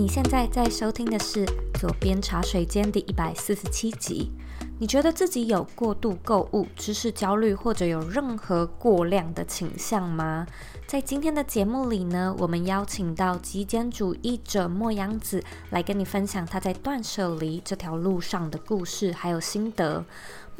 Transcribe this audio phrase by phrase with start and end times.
[0.00, 1.44] 你现在在收听的是
[1.78, 4.32] 《左边茶水间》第一百四十七集。
[4.78, 10.46] 你觉得自己有过度购物、知识焦虑，或者有任何过量的倾向吗？
[10.86, 20.02] 在今天的节目里呢，我们邀请到极简主义者末羊子来跟你分享他在断舍离这条路上的故事还有心得。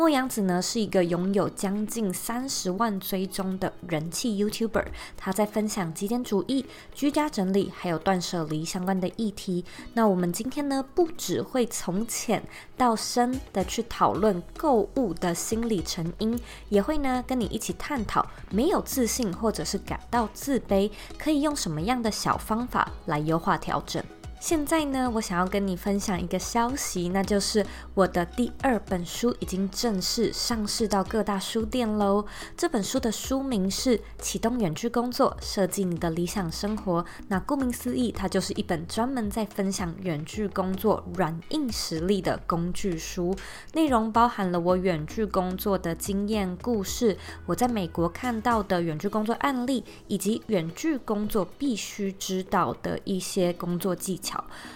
[0.01, 6.65] 莫阳子呢是一个拥有将近三十万追踪的人气 YouTuber，他在分享极简主义、
[6.95, 9.63] 居家整理还有断舍离相关的议题。
[9.93, 12.43] 那我们今天呢，不只会从浅
[12.79, 16.41] 到深的去讨论购物的心理成因，
[16.71, 24.03] 也会呢跟你一起探讨没有自信或者是感到自卑，可以用什么样的小方法来优化调整。
[24.41, 32.25] 现在呢，我想要跟你分享一个消息，那就是我的第二本书已经正式上市到各大书店喽。
[32.57, 37.03] 这本书的书名是《启动远距工作，设计你的理想生活》。
[37.29, 43.37] 那顾名思义，它就是一本专门在分享远距工作软硬实力的工具书。
[43.75, 54.30] 内容包含了我远距工作的经验故事，我在美国看到的远距工作案例，以及远距工作必须知道的一些工作技巧。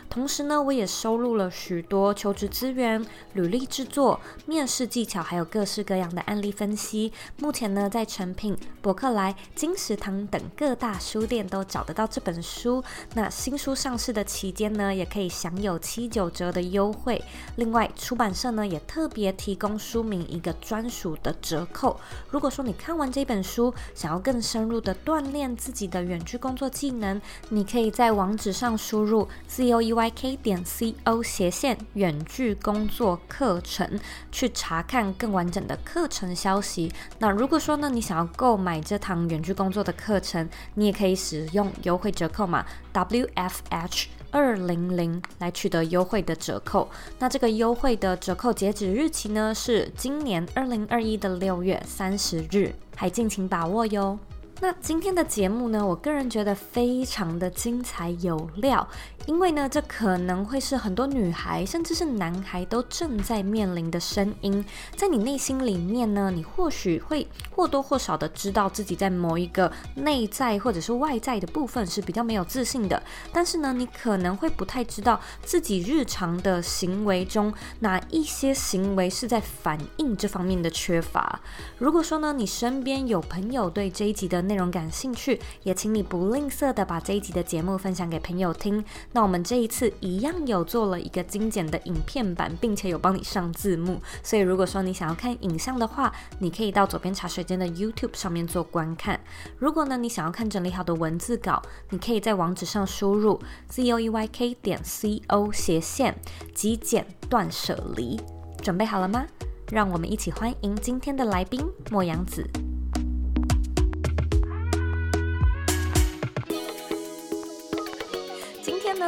[0.09, 7.13] 同时呢，我也收录了许多求职资源、履历制作、面试技巧，还有各式各样的案例分析。
[7.39, 12.83] 目前呢，在诚品、博客来、金石堂等各大书店都找得到这本书。
[13.15, 17.21] 那新书上市的期间呢，也可以享有七九折的优惠。
[17.57, 21.99] 另外，出版社呢也特别提供书名一个专属的折扣。
[22.31, 29.27] 如果说你看完这本书，想要更深入的锻炼自己的远距工作技能，你可以在网址上输入。
[29.47, 34.01] Z o e y k 点 c o 斜线远距工作课程，
[34.33, 36.93] 去查看更完整的课程消息。
[37.19, 46.91] 那如果说呢，你想要购买这堂远距工作的课程，你也可以使用优惠折扣码 W F H 二零零来取得优惠的折扣。
[47.21, 54.19] 那这个优惠的折扣截止日期呢，是今年二零二一的六月三十日，还敬请把握哟。
[54.61, 58.87] 那今天的节目呢，我个人觉得非常的精彩有料。
[59.27, 64.63] 因为呢，这可能会是很多女孩，甚至是男孩都正在面临的声音。
[64.97, 73.03] 在你内心里面呢，你或许会或多或少的知道自己在某一个内在或者是外在的部分是比较没有自信的。
[73.33, 81.41] 但是呢，你可能会不太知道自己日常的行为中哪一些行为是在反映这方面的缺乏。
[81.79, 88.85] 如果说呢，你身边有朋友对这一集的内内容感兴趣，也请你不吝啬的把这一集的节目分享给朋友听。
[89.11, 99.19] 那我们这一次一样有做了一个精简的影片版，并且有帮你上字幕，所以如果说你想要看影像的话，你可以到左边茶水间的 YouTube 上面做观看。
[99.59, 101.61] 如果呢，你想要看整理好的文字稿，
[101.91, 106.15] 你可以在网址上输入 z o e y k 点 c o 斜线
[106.55, 108.21] 极简断舍离。
[108.63, 109.27] 准备好了吗？
[109.73, 111.61] 让我们一起欢迎今天的来宾
[111.91, 112.49] 莫阳子。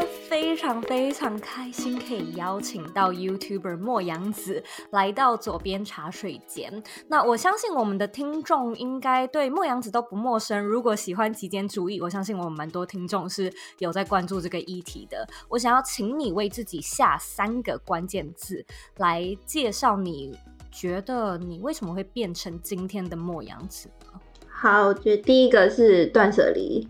[0.02, 6.82] 非常非常开心可以邀请到 YouTuber 莫阳子来到左边茶水间。
[7.08, 10.64] 那我相信我们的听众应该对莫阳子都不陌生。
[10.64, 15.26] 如果喜欢极简主义，我相信我们蛮多听众是有在关注这个议题的。
[15.48, 18.64] 我想要请你为自己下三个关键字
[18.96, 20.36] 来介绍，你
[20.70, 23.88] 觉得你为什么会变成今天的莫阳子？
[24.48, 26.88] 好，我觉得第一个是断舍离，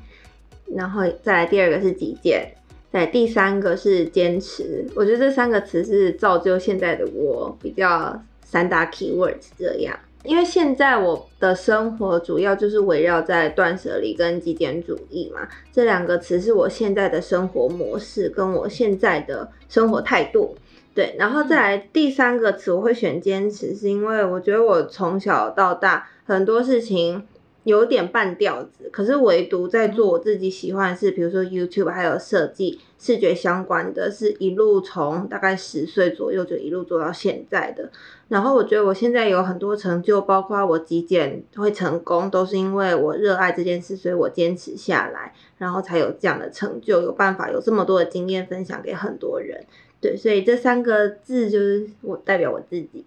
[0.74, 2.54] 然后再来第二个是极简。
[2.96, 9.94] 对，第三个是坚持，我觉得这三个词是造就现在的我比较三大 keywords 这样。
[10.24, 20.56] 因为现在我的生活主要就是围绕在断舍离跟极简主义嘛，这两个词是我现在的生活模式跟我现在的生活态度。
[20.94, 27.26] 对，然后再来第三个词我会选坚持，是因为我觉得我从小到大很多事情。
[27.66, 37.90] 有点半吊子，可是唯独在做我自己喜欢的事，比如说 YouTube 还有设计视觉相关的，是一路从大概十岁左右就一路做到现在的。
[38.28, 49.64] 然后我觉得我现在有很多成就，包括我极简会成功，都是因为我热爱这件事，所以我坚持下来，然后才有这样的成就，有办法有这么多的经验分享给很多人。
[50.00, 53.04] 对，所以这三个字就是我代表我自己。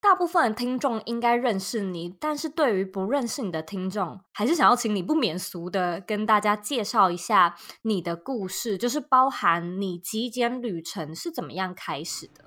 [0.00, 12.44] 大部分的听众应该认识你，但是对于不认识你的听众，还是想要请你不免俗的跟大家介绍一下你的故事，就是包含你极简旅程是怎么样开始的。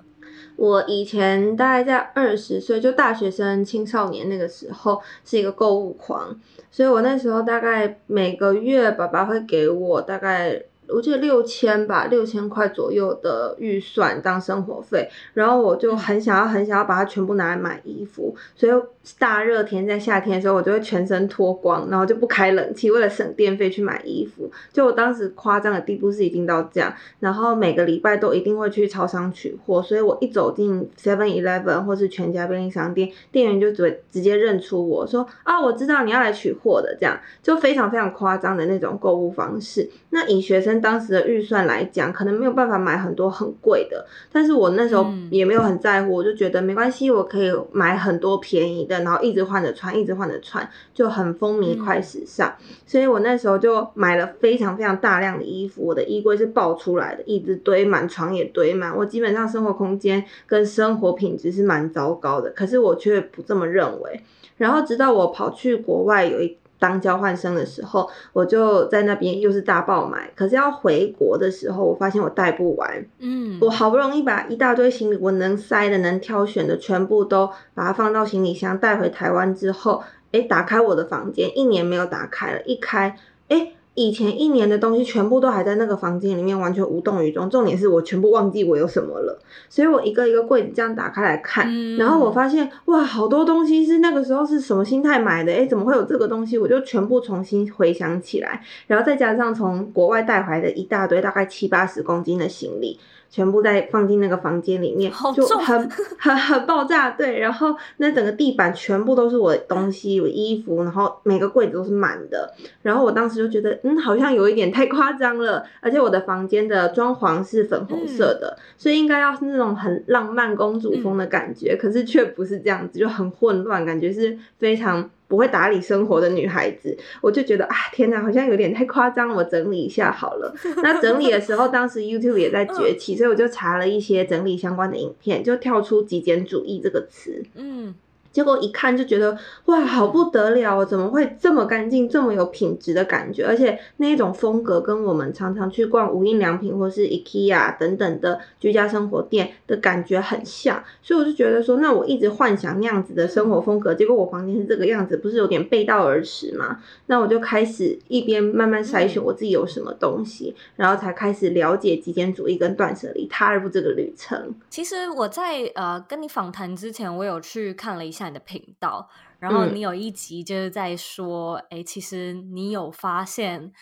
[0.56, 6.40] 我以前大概在二十岁，就大学生、青少年那个时候，是一个购物狂，
[6.70, 10.62] 所以我那时候大概每个月爸爸会给我大概
[10.94, 18.72] 我记得六千吧，六千块左右的预算当生活费，然后我就很想要，很想要把它全部拿来买衣服，所以
[19.18, 24.50] 大热天在夏天的时候，我就会全身脱光，然后就不开冷气，为了省电费去买衣服。
[24.72, 39.88] 就我当时夸张的地步是已经到这样，然后每个礼拜都一定会去超商取货，所以我一走进 Seven Eleven 或是全家便利商店，店员就只会直接认出我说啊，我知道你要来取货的，这样就非常非常夸张的那种购物方式。
[40.10, 52.52] 那以学生当时的预算来讲，可能没有办法买很多很贵的，但是我那时候也没有很在乎，我就觉得没关系，我可以买很多便宜的，然后一直换着穿，一直换着穿，就很风靡快时尚。
[52.84, 64.20] 所以我那时候就买了非常非常大量的衣服，我的衣柜是爆出来的，一直堆满，床也堆满，我基本上生活空间跟生活品质是蛮糟糕的，可是我却不这么认为。
[64.56, 66.58] 然后直到我跑去国外有一。
[66.82, 70.28] 当交换生的时候，我就在那边又是大爆买。
[70.34, 73.06] 可是要回国的时候，我发现我带不完。
[73.20, 80.02] 嗯，我好不容易把一大堆行李，我能塞的、能挑选的，全部都把它放到行李箱带回台湾之后，
[80.32, 83.76] 诶，打开我的房间，一年没有打开了，一开，诶。
[83.94, 87.50] 以前一年的东西全部都还在那个房间里面，完全无动于衷。
[87.50, 95.52] 重点是我全部忘记我有什么了，所以我一个一个柜子这样打开来看，嗯、然后我发现哇，好多东西是那个时候是什么心态买的？
[95.52, 96.56] 诶，怎么会有这个东西？
[96.56, 102.98] 我就全部重新回想起来，然后再加上从国外带回来的一大堆，大概七八十公斤的行李。
[103.32, 105.90] 全部再放进那个房间里面，就很
[106.20, 107.38] 很很爆炸，对。
[107.38, 112.52] 然后那整个地板全部都是我的东西，我衣服，然后每个柜子都是满的。
[112.82, 115.64] 然后我当时就觉得，嗯，好像有一点太夸张了。
[115.80, 125.08] 而且我的房间的装潢是粉红色的，嗯、所以应该要是那种很浪漫公主风的感觉，嗯、可是却不是这样子，就很混乱，感觉是非常。
[125.32, 129.34] 不会打理生活的女孩子，我就觉得啊，天哪，好像有点太夸张了。
[129.34, 130.54] 我整理一下好了。
[130.82, 137.42] 那整理的时候，当时 YouTube 也在崛起，所以我就查了一些整理相关的影片，就跳出极简主义这个词。
[137.54, 137.94] 嗯。
[138.32, 140.84] 结果一看就觉得哇，好不得了！
[140.84, 143.44] 怎么会这么干净，这么有品质的感觉？
[143.44, 156.78] 而且那一种风格跟我们常常去逛无印良品或是 IKEA 等等的居家生活店的感觉很像，所以我就觉得说，那我一直幻想那样子的生活风格，结果我房间是这个样子，不是有点背道而驰吗？
[157.06, 164.54] 那我就开始一边慢慢筛选我自己有什么东西，然后才开始了解极简主义跟断舍离踏入这个旅程。
[164.70, 168.21] 其实我在呃跟你访谈之前，我有去看了一下。
[168.28, 169.08] 你的频道，
[169.38, 173.72] 然后你有一集就是在说，哎、嗯，其实你有发现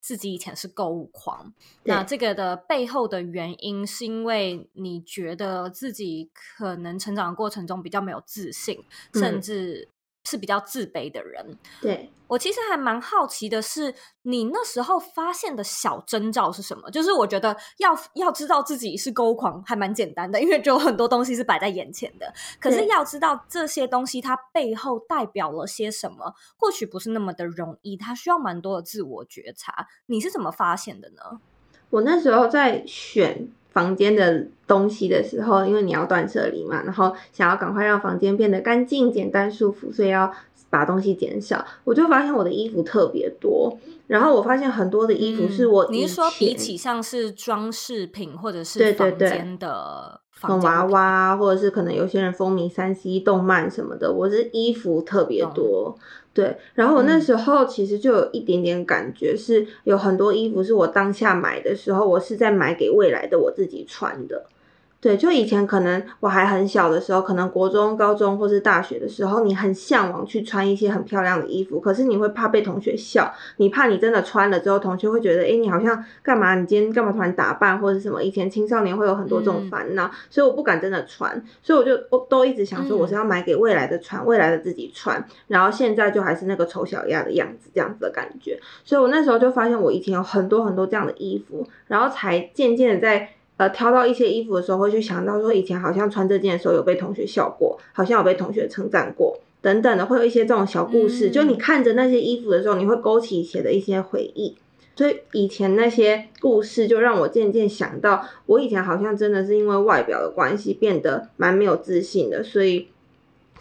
[0.00, 1.52] 自己以前是购物狂，
[1.84, 8.84] 那这个的背后的原因是因为你觉得自己可能成长的过程中比较没有自信，
[9.14, 9.88] 嗯、甚至。
[10.24, 11.58] 是比较自卑的人。
[11.80, 16.90] 对，我其实还蛮好奇的是，你那时候发现的小征兆是什么？
[16.90, 22.32] 就是我觉得要要知道自己是勾狂还蛮简单的，因为就有很多东西是摆在眼前的。
[22.60, 29.86] 可是要知道这些东西它背后代表了些什么，或许不是那么的容易，它需要蛮多的自我觉察。
[30.06, 31.40] 你是怎么发现的呢？
[31.90, 33.48] 我那时候在选。
[33.72, 40.32] 房间的东西的时候，因为你要断舍离嘛，然后想要赶快让房间变得干净、简单、舒服，所以要
[40.72, 41.62] 把东西减少。
[41.84, 55.94] 我就发现我的衣服特别多，然后我发现很多的衣服是我、嗯、你是说比起像是装饰品或者是房间的房娃娃，或者是可能有些人风靡三 C 动漫什么的，我是衣服特别多。
[56.34, 64.46] 对，然后我那时候其实就有一点点感觉，是有很多衣服是我当下买的时候，我是在买给未来的我自己穿的。
[65.02, 76.54] 对，就以前可能我还很小的时候，可能国中、高中或是大学的时候，你很向往去穿一些很漂亮的衣服，可是你会怕被同学笑，你怕你真的穿了之后，同学会觉得，诶，你好像干嘛？
[76.54, 78.22] 你今天干嘛突然打扮或者什么？
[78.22, 85.26] 以前青少年会有很多这种烦恼，嗯、所以我不敢真的穿，所以我就我都一直想说，我是要买给未来的穿，嗯、未来的自己穿。
[85.48, 88.56] 然后现在就还是那个丑小鸭的样子，这样子的感觉。
[88.84, 93.30] 所以我那时候就发现，我以前有很多很多这样的衣服，然后才渐渐的在。
[93.62, 101.28] 呃，挑到一些衣服的时候，会去想到说，以前好像穿这件的时候有被同学笑过，好像有被同学称赞过，等等的，会有一些这种小故事。
[101.28, 104.56] 嗯、就你看着那些衣服的时候，你会勾起以前的一些回忆。
[104.96, 112.88] 所以以前那些故事，就让我渐渐想到，我以前好像真的是因为外表的关系，变得蛮没有自信的，所以。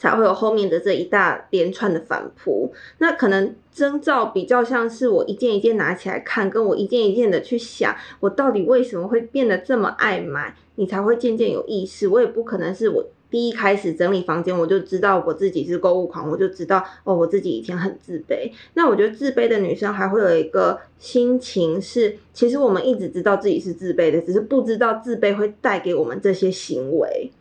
[0.01, 12.08] 才会有后面的这一大连串的反扑，那可能征兆比较像是我一件一件拿起来看，跟我一件一件的去想，我到底为什么会变得这么爱买，你才会渐渐有意识。
[12.08, 18.51] 我也不可能是我第一开始整理房间，我就知道我自己是购物狂，我就知道哦，我自己以前很自卑。
[18.74, 27.31] 那我觉得自卑的女生还会有一个心情是，其实我们一直知道自己是自卑的，只是不知道自卑会带给我们这些行为。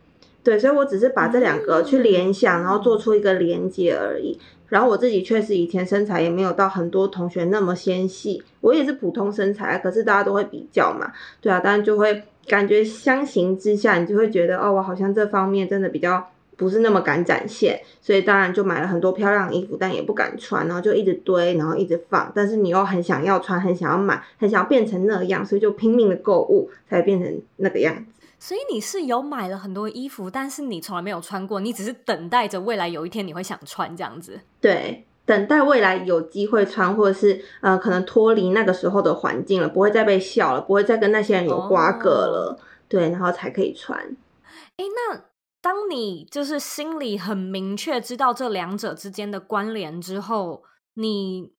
[0.43, 4.39] 对，所以我只是把这两个去联想，然后做出一个连接而已。
[4.69, 28.05] 然后我自己确实以前身材也没有到很多同学那么纤细，我也是普通身材，可是大家都会比较嘛，对啊，当然就会感觉相形之下，你就会觉得哦，我好像这方面真的比较不是那么敢展现，所以当然就买了很多漂亮衣服，但也不敢穿，然后就一直堆，然后一直放，但是你又很想要穿，很想要买，很想要变成那样，所以就拼命的购物，才变成那个样子。
[28.41, 34.41] 所以你是有买了很多衣服，但是你从来没有穿过，你只是等待着未来有一天你会想穿这样子。
[34.59, 43.95] 对，等待未来有机会穿，或者是呃，可能脱离那个时候的环境了，不会再被笑了，不会再跟那些人有瓜葛了，哦、对，然后才可以穿。
[44.77, 45.21] 哎，那
[45.61, 50.63] 当你就是心里很明确知道这两者之间的关联之后，
[50.95, 51.53] 你。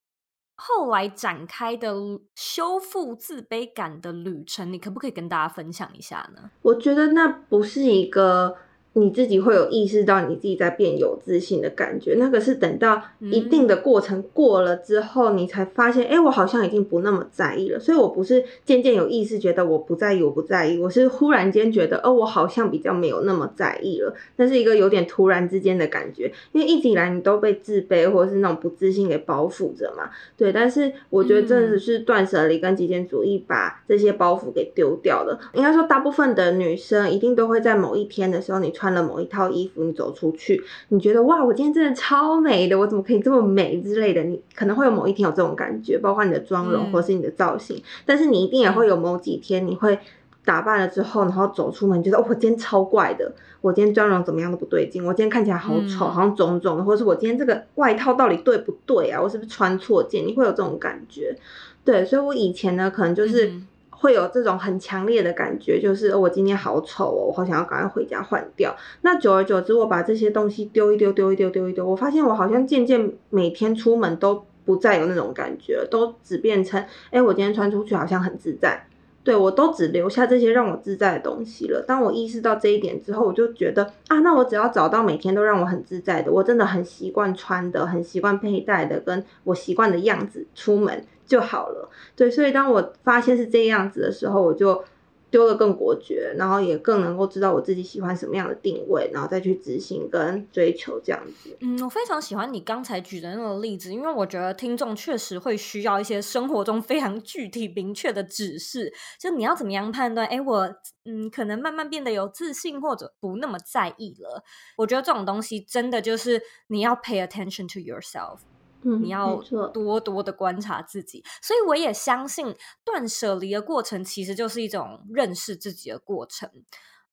[0.54, 1.94] 后来展开的
[2.34, 6.50] 修复自卑感的旅程，你可不可以跟大家分享一下呢？
[6.62, 8.56] 我觉得那不是一个。
[8.94, 17.80] 你自己会有意识到你自己在变有自信的感觉，那个是等到一定的过程过了之后，你才发现，哎、嗯，我好像已经不那么在意了。
[17.80, 24.14] 所以我不是渐渐有意识觉得我不在意，我不在意，我是忽然间觉得，哦，我好像比较没有那么在意了。
[24.36, 30.10] 那是一个有点突然之间的感觉，因为一直以来你都被自卑或者是那种不自信给包覆着嘛。
[30.36, 35.40] 对，但是我觉得真的是断舍离跟极简主义把这些包袱给丢掉了。
[35.54, 38.70] 应该说，大部分的女生一定都会在某一天的时候，你。
[38.82, 44.24] 穿了某一套衣服，你走出去，你觉得哇，我今天真的超美的，我怎么可以这么美之类的？
[44.24, 47.76] 你可能会有某一天有这种感觉，包括你的妆容或是你的造型。
[47.76, 49.96] 嗯、但是你一定也会有某几天，你会
[50.44, 59.22] 打扮了之后，然后走出门，觉得哦，我今天超怪的，我今天妆容怎么样都不对劲，我今天看起来好丑，好像肿肿的，或者是我今天这个外套到底对不对啊？
[59.22, 60.26] 我是不是穿错件？
[60.26, 61.36] 你会有这种感觉？
[61.84, 63.46] 对，所以我以前呢，可能就是。
[63.46, 63.68] 嗯
[64.02, 68.74] 会有这种很强烈的感觉，就是我今天好丑哦，我好想要赶快回家换掉。
[69.02, 78.84] 那久而久之，我把这些东西丢一丢，丢一丢，丢一丢，我发现我好像渐渐每天出门都不再有那种感觉，都只变成，哎，我今天穿出去好像很自在。
[79.24, 81.82] 对，我都只留下这些让我自在的东西了。
[81.86, 91.04] 当我意识到这一点之后，我就觉得啊，那我只要找到每天都让我很自在的，我真的很习惯穿的，很习惯佩戴的，跟我习惯的样子出门。
[91.24, 94.84] 就好了，对，所以当我发现是这样子的时候，我就
[95.32, 101.56] 丢了更果决，然后也更能够知道我自己喜欢什么样的定位，然后再去执行跟追求这样子。
[101.60, 110.66] 嗯，我非常喜欢你刚才举的那个例子，因为我觉得听众确实会需要一些生活中非常具体明确的指示，就你要怎么样判断，哎，我
[111.06, 114.44] 嗯可能慢慢变得有自信或者不那么在意了。
[114.76, 118.40] 我觉得这种东西真的就是你要 pay attention to yourself。
[118.82, 119.36] 你要
[119.72, 126.50] 多多的观察自己，所以我也相信断舍离的过程其实就是一种认识自己的过程。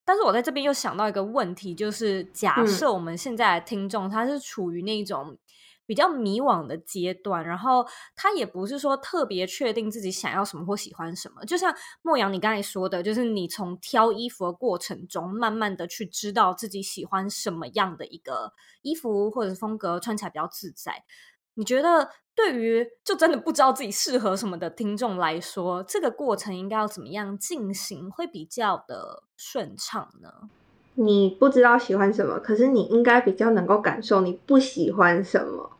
[0.04, 5.38] 但是我在这边又想到一个问题，就是假设我们现在的听众他是处于那种
[5.86, 7.86] 比较迷惘的阶段，然后
[8.16, 11.46] 他也不是说特别确定自己想要什么或喜欢什么。
[11.46, 11.72] 就像
[12.02, 21.04] 莫阳你刚才说的，就是你从挑衣服的过程中，慢慢的去知道自己喜欢什么样的一个衣服或者是风格，穿起来比较自在。
[21.60, 30.50] 你觉得对于就真的不知道自己适合什么的听众来说，这个过程应该要怎么样进行会比较的顺畅呢？
[30.94, 35.72] 你不知道喜欢什么，可是你应该比较能够感受你不喜欢什么。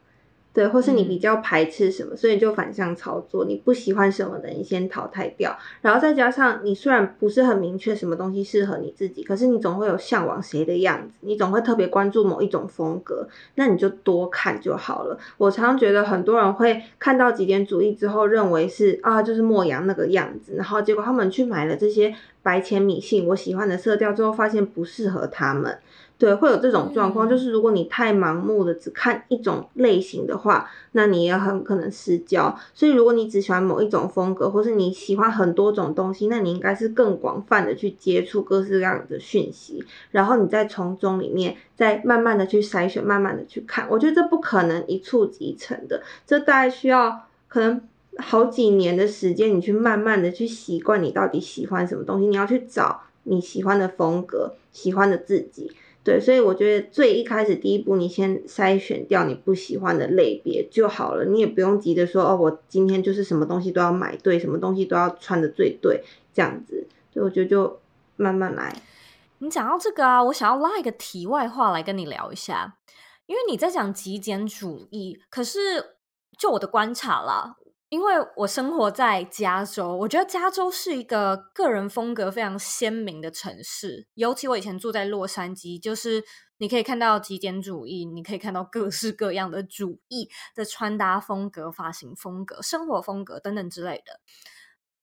[0.60, 3.46] 对，或是你比较排斥什么，嗯，所以就反向操作。
[3.46, 5.58] 你不喜欢什么的，你先淘汰掉。
[5.82, 13.26] 然后再加上你虽然不是很明确什么东西适合你自己，可是你总会有向往谁的样子，你总会特别关注某一种风格，
[13.56, 15.18] 那你就多看就好了。
[15.38, 22.14] 我常常觉得很多人会看到极简主义之后，认为是啊，就是莫阳那个样子，然后结果他们去买了这些
[22.44, 25.80] 白浅米系我喜欢的色调之后，发现不适合他们。
[26.20, 32.54] 对，会有这种状况，就是如果你太盲目的只看一种类型的话，那你也很可能失焦。
[32.74, 43.88] 所以，如果你只喜欢某一种风格，或是你喜欢很多种东西，那你应该是更广泛的去接触各式各样的讯息，然后你再从中里面再慢慢的去筛选，慢慢的去看。
[43.90, 47.82] 我觉得这不可能一蹴即成的，这大概需要可能
[48.18, 55.72] 好几年的时间，你去慢慢的去习惯你到底喜欢什么东西，你要去找你喜欢的风格，喜欢的自己。
[56.02, 66.02] 对，所以我觉得最一开始第一步，你先筛选掉你不喜欢的类别就好了，你也不用急着说哦，我今天就是什么东西都要买对，什么东西都要穿得最对，
[66.34, 67.80] 这样子，所以我觉得就
[68.16, 68.74] 慢慢来。
[69.40, 72.78] 你讲到这个啊，我想要拉一个题外话来跟你聊一下，
[73.26, 75.60] 因为你在讲极简主义，可是
[76.38, 77.58] 就我的观察啦。
[77.90, 84.08] 因为我生活在加州，我觉得加州是一个个人风格非常鲜明的城市。
[84.14, 86.24] 尤其我以前住在洛杉矶，就是
[86.58, 94.20] 你可以看到极简主义，你可以看到各式各样的主义的穿搭风格、发型风格、生活风格等等之类的。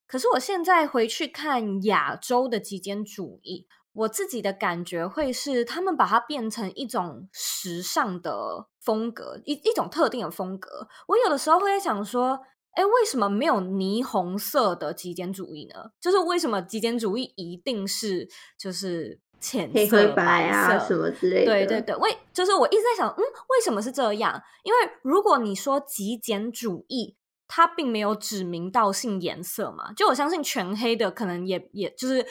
[0.06, 10.86] 可是我现在回去看亚洲的极简主义，我自己的感觉会是，他们把它变成一种时尚的风格，一一种特定的风格。
[11.08, 12.38] 我有的时候会在想说，
[12.76, 15.90] 哎，为什么没有霓虹色的极简主义呢？
[16.00, 18.28] 就是为什么极简主义一定是
[18.58, 21.46] 就是浅色、黑白啊什么之类的？
[21.46, 24.40] 对对对，为就是我一直在想，嗯，为什么是这样？
[24.62, 27.16] 因为如果你说极简主义，
[27.48, 32.24] 它并没有指名道姓颜色嘛，就我相信全黑的可能也也就是。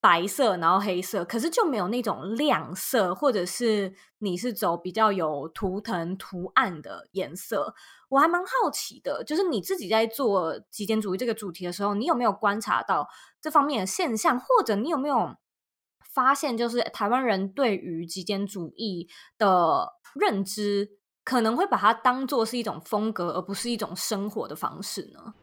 [0.00, 7.74] 白色，然后黑色，可是就没有那种亮色，或者是你是走比较有图腾图案的颜色。
[8.08, 13.06] 我还蛮好奇的，就是你自己在做极简主义这个主题的时候，你有没有观察到
[13.42, 15.36] 这方面的现象，或者你有没有
[16.14, 20.92] 发现，就是台湾人对于极简主义的认知，
[21.22, 25.34] 可能会把它当做是一种风格，而不是一种生活的方式呢？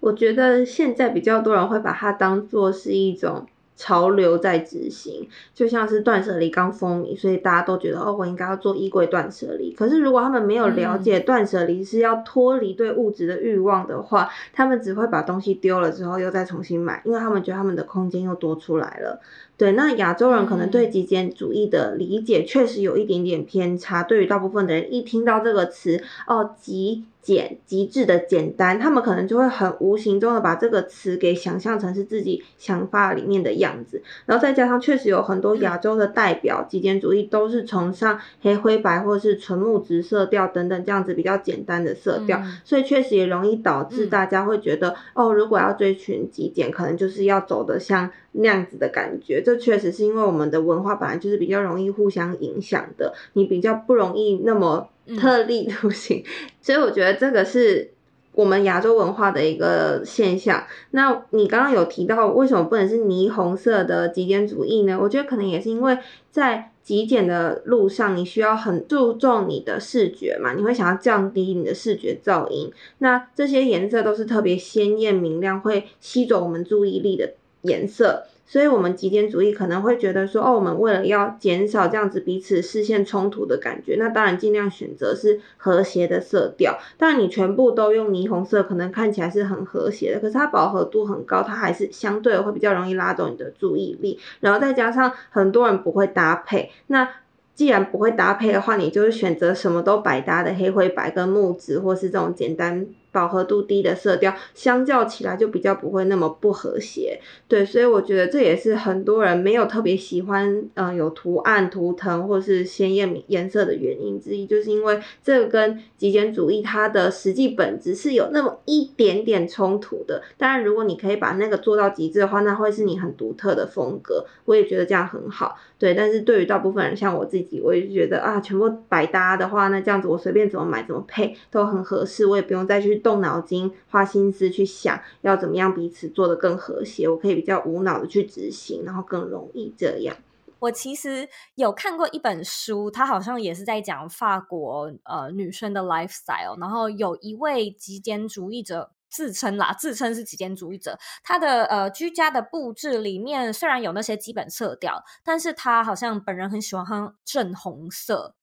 [0.00, 3.46] 我觉得现在比较多人会把它当做是一种。
[3.82, 9.72] 潮流在执行，就像是断舍离刚风靡，所以大家都觉得哦，我应该要做衣柜断舍离。
[9.72, 19.20] 可是如果他们没有了解断舍离是要脱离对物质的欲望的话，他们只会把东西丢了之后又再重新买，因为他们觉得他们的空间又多出来了。
[19.62, 24.02] 对，那亚洲人可能对极简主义的理解确实有一点点偏差。
[24.02, 34.02] 对于大部分的人，一听到这个词，哦，极简、极致的简单，他们可能就会很无形中的把这个词给想象成是自己想法里面的样子。
[34.26, 49.42] 然后再加上确实有很多亚洲的代表，极简主义都是崇尚黑灰白或是纯木质色调等等这样子比较简单的色调，所以确实也容易导致大家会觉得，哦，如果要追寻极简，可能就是要走的像那样子的感觉。
[49.42, 57.90] 这确实是因为我们的文化本来就是比较容易互相影响的，你比较不容易那么特立独行，嗯、所以我觉得这个是
[58.34, 60.64] 我们亚洲文化的一个现象。
[60.92, 64.98] 那你刚刚有提到为什么不能是霓虹色的极简主义呢？
[65.00, 65.98] 我觉得可能也是因为
[66.30, 72.72] 在极简的路上，你需要很注重你的视觉嘛，你会想要降低你的视觉噪音。
[72.98, 78.24] 那这些颜色都是特别鲜艳明亮，会吸走我们注意力的颜色。
[78.44, 86.78] 所以，我们极简主义可能会觉得说，哦，我们为了要减少这样子彼此视线冲突的感觉，那当然尽量选择是和谐的色调。
[86.98, 94.18] 但你全部都用霓虹色，可能看起来是很和谐的，可是它饱和度很高，它还是相对会比较容易拉走你的注意力。
[94.40, 97.08] 然后再加上很多人不会搭配，那
[97.54, 102.86] 既然不会搭配的话，你就是选择什么都百搭的黑灰白跟木质，或是这种简单。
[103.12, 120.22] 饱和度低的色调，相较起来就比较不会那么不和谐，对，所以我觉得这也是很多人没有特别喜欢，嗯，有图案、图腾或是鲜艳颜色的原因之一，就是因为这个跟极简主义它的实际本质是有那么一点点冲突的。
[120.38, 125.94] 当然，如果你可以把那个做到极致的话，那会是你很独特的风格，我也觉得这样很好，对。
[125.94, 133.02] 但是对于大部分人，像我自己，我也觉得啊，全部百搭的话，那这样子我随便怎么买怎么配都很合适，我也不用再去。
[133.02, 140.14] 动脑筋、花心思去想要怎么样彼此做的更和谐，我可以比较无脑的去执行，然后更容易这样。
[140.60, 158.34] 我其实有看过一本书，它好像也是在讲法国呃女生的 lifestyle，然后有一位极简主义者自称啦，自称是极简主义者，他的呃居家的布置里面虽然有那些基本色调，但是他好像本人很喜欢正红色。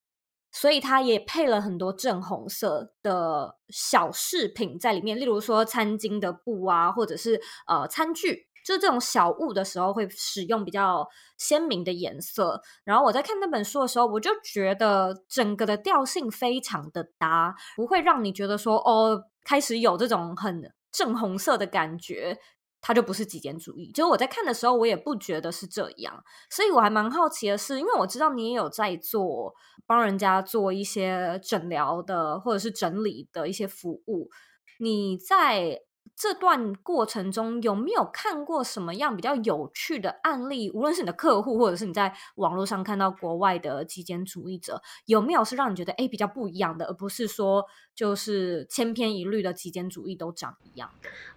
[0.52, 11.06] 所以他也配了很多正红色的小饰品在里面，例如说餐巾的布啊，或者是呃餐具，就是这种小物的时候会使用比较
[11.38, 12.60] 鲜明的颜色。
[12.82, 22.38] 然后我在看那本书的时候，我就觉得整个的调性非常的搭，不会让你觉得说哦，开始有这种很正红色的感觉。
[22.82, 29.52] 它就不是极简主义，就是我在看的时候，我也不觉得是这样，所以我还蛮好奇的是，因为我知道你也有在做
[29.86, 34.30] 帮人家做一些诊疗的或者是整理的一些服务，
[34.78, 35.82] 你在
[36.16, 40.70] 这段过程中有没有看过什么样比较有趣的案例？
[40.70, 50.90] 无论是你的客户，或者是你在网络上看到国外的极简主义者，有没有是让你觉得诶比较不一样的，而不是说就是千篇一律的极简主义都长一样？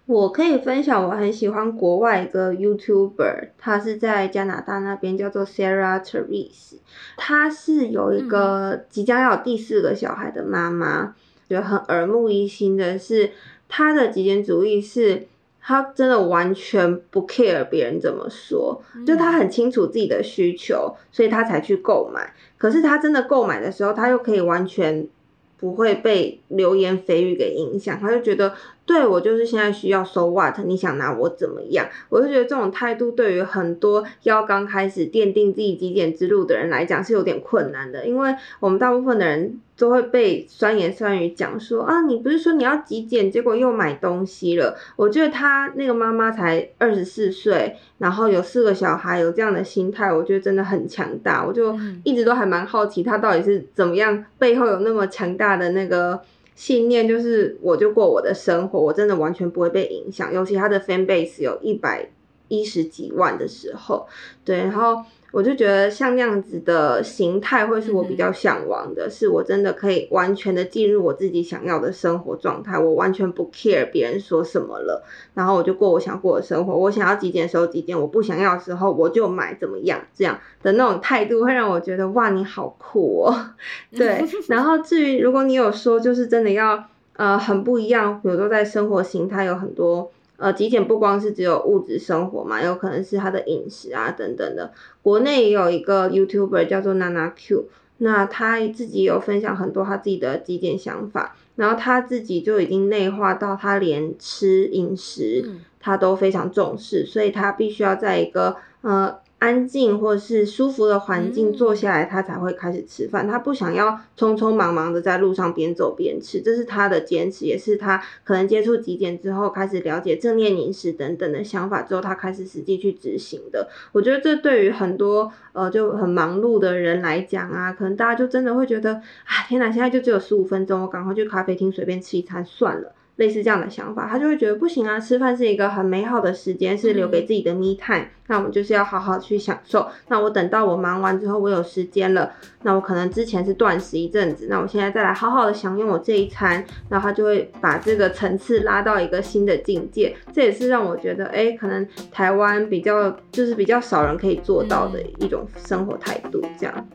[0.04, 6.80] 我可以分享，我很喜欢国外一个 YouTuber，他是在加拿大那边叫做 Sarah Therese，
[7.16, 11.14] 他是有一个即将要有第四个小孩的妈妈，
[11.48, 13.32] 觉得很耳目一新的是。
[13.76, 15.26] 他的极简主义是，
[15.60, 22.32] 他真的完全不 care 别人怎么说，就他很清楚自己的需求，所以他才去购买。
[22.56, 25.08] 可是他真的购买的时候，他又可以完全
[25.56, 28.54] 不会被流言蜚语给影响，他就觉得。
[28.86, 31.86] 对，我就是现在需要 so what，你想拿我怎么样？
[32.10, 44.76] 我就觉得这种态度对于很多要刚开始奠定自己极简之路的人来讲是有点困难的，因为我们大部分的人都会被酸言酸语讲说啊，你不是说你要极简，结果又买东西了。
[44.96, 51.42] 我觉得他那个妈妈才二十四岁，然后有四个小孩，有这样的心态，我觉得真的很强大。
[51.42, 56.20] 我就一直都还蛮好奇他到底是怎么样，背后有那么强大的那个。
[56.54, 60.32] 信念就是，我就过我的生活，我真的完全不会被影响。
[60.32, 62.08] 尤其他的 fan base 有一百
[62.48, 64.06] 一十几万的时候，
[64.44, 65.04] 对，然后。
[65.34, 75.02] 我就觉得像那样子的形态会是我比较向往的，是我真的可以完全的进入我自己想要的生活状态，我完全不 care 别人说什么了，
[75.34, 76.76] 然后我就过我想过的生活。
[76.76, 80.00] 我想要几点的时候极简，我不想要的时候我就买，怎么样？
[80.14, 83.34] 这样的那种态度会让我觉得哇，你好酷哦。
[83.90, 86.84] 对， 然后至于如果你有说就是真的要
[87.16, 90.12] 呃很不一样，比如说在生活形态有很多。
[90.36, 94.72] 呃，极简不光是只有物质生活嘛，有可能是他的饮食啊等等的。
[95.02, 97.68] 国内也有一个 YouTuber 叫做娜娜 Q，
[97.98, 109.18] 那他自己有分享很多他自己的极简想法，然后他自己就已经内化到他连吃饮食他都非常重视，所以他必须要在一个呃。
[109.44, 113.28] 安静或是舒服的环境坐下来，他才会开始吃饭。
[113.28, 123.68] 他不想要匆匆忙忙的在路上边走边吃，这是他的坚持，也是他可能接触极简之后开始了解正念饮食等等的想法之后，他开始实际去执行的。
[123.92, 132.94] 我觉得这对于很多呃就很忙碌的人来讲啊，可能大家就真的会觉得，啊天哪，现在就只有十五分钟，我赶快去咖啡厅随便吃一餐算了。
[133.16, 139.86] 类似这样的想法，他就会觉得不行啊，吃饭是一个很美好的时间，是留给自己的 me time，那我们就是要好好去享受。
[140.08, 150.16] 那我等到我忙完之后，我有时间了，那我可能之前是断食一阵子，那我现在再来好好的享用我这一餐，然后他就会把这个层次拉到一个新的境界。
[150.32, 156.88] 这也是让我觉得，哎，可能台湾比较就是比较少人可以做到的一种生活态度，这样。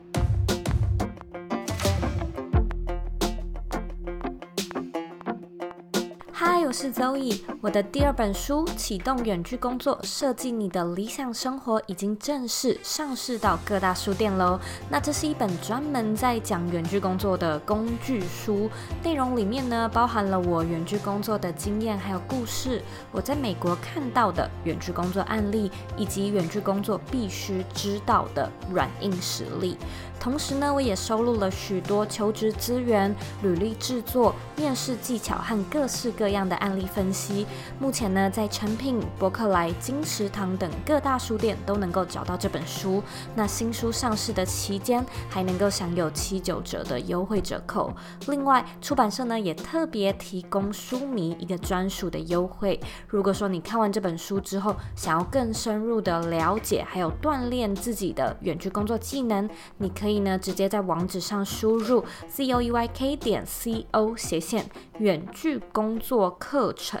[6.42, 7.38] 嗨，我是 Zoe。
[7.60, 14.58] 我的第二本书《启动远距工作，设计你的理想生活》已经正式上市到各大书店喽。
[14.88, 18.70] 那这是一本专门在讲远距工作的工具书，
[19.04, 22.80] 内容里面呢包含了我远距工作的经验还有故事，
[23.12, 29.76] 我在美国看到的远距工作案例，以及远距工作必须知道的软硬实力。
[30.18, 37.44] 同时呢，我也收录了许多求职资源、履历制作、面试技巧和各式各这样的案例分析。
[37.80, 43.02] 目前呢，在诚品、博客来、金石堂等各大书店都能够找到这本书。
[43.34, 47.92] 那新书上市的期间，还能够享有七九折的优惠折扣。
[48.28, 52.78] 另外，出版社呢也特别提供书迷一个专属的优惠。
[53.08, 60.20] 如果说你看完这本书之后，想要更深入的了解，还有锻炼自己的远距工作技能，你可以。
[60.20, 64.66] 呢，直接在网址上输入 z o e y k 点 c o 斜线
[64.98, 67.00] 远距工作课程，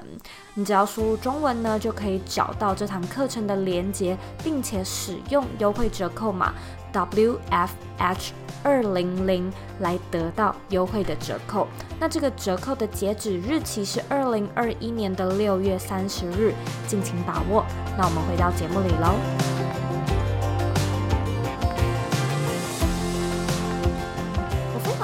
[0.54, 6.54] 你只要输入中文呢，就可以找到这堂课程的连接，并且使用优惠折扣码
[6.92, 11.66] w f h 二零零来得到优惠的折扣。
[11.98, 16.54] 那这个折扣的截止日期是二零二一年的六月三十日，
[16.86, 17.64] 敬请把握。
[17.98, 19.89] 那我们回到节目里喽。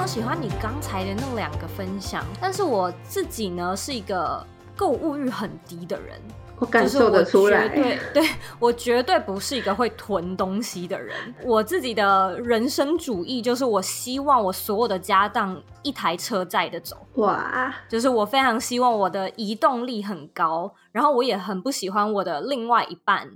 [0.07, 4.41] 喜欢你刚才的那两个分享，但是我自己呢是一个
[4.73, 6.17] 购物欲很低的人，
[6.59, 7.67] 我感受得出来。
[7.67, 8.23] 对，对
[8.57, 11.13] 我绝对不是一个会囤东西的人。
[11.43, 16.95] 我自己的人生主义就是，我希望我所有的家当一台车载的走。
[17.15, 23.29] 哇，就是我非常希望我的移动力很高，然后我也很不喜欢我的另外一半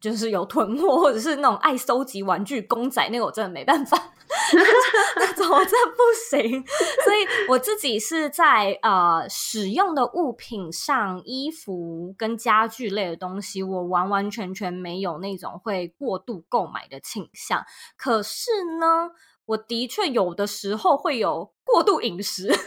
[0.00, 3.96] 就是有囤货，或者是那种爱收集玩具公仔，那个我真的没办法，
[5.16, 6.64] 那种我真的不行。
[7.04, 17.64] 所以我自己是在呃使用的物品上，衣服跟家具类的东西，我完完全全没有那种会过度购买的倾向。
[17.96, 19.10] 可是呢，
[19.46, 22.48] 我的确有的时候会有过度饮食。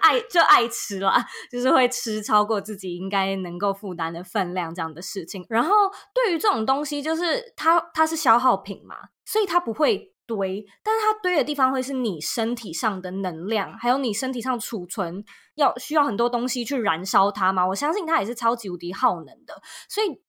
[0.00, 5.44] 爱就爱吃啦，就是会吃超过自己应该能够负担的分量这样的事情。
[5.48, 5.70] 然后
[6.12, 17.64] 对于这种东西，就是它它是消耗品嘛，所以它不会堆，但是它堆的地方会是你身体上的能量，还有你身体上储存要需要很多东西去燃烧它嘛。
[17.68, 20.20] 我相信它也是超级无敌耗能的，所以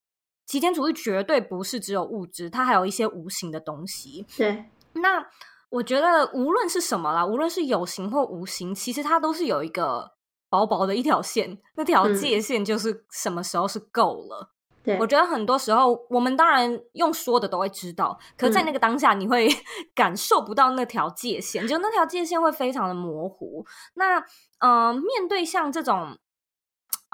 [0.46, 4.28] 极简主义绝对不是只有物质，它还有一些无形的东西。
[4.38, 5.26] 对，那。
[5.72, 10.12] 我觉得无论是什么啦，无论是有形或无形，其实它都是有一个
[10.50, 14.52] 薄薄的一条线，那条界限就是什么时候是够了。
[14.84, 19.48] 对、嗯，我觉得很多时候我们当然用说的都会知道，可在那个当下你会
[19.96, 23.66] 感受不到那条界限，嗯、就那条界限会非常的模糊。
[23.96, 24.20] 那
[24.60, 26.18] 嗯、呃，面对像这种。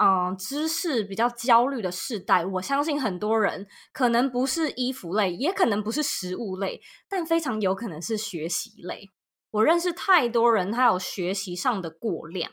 [0.00, 9.10] 嗯，知识比较焦虑的世代，我相信很多人可能不是衣服类，也可能不是食物类，但非常有可能是学习类。
[9.50, 12.52] 我认识太多人，他有学习上的过量，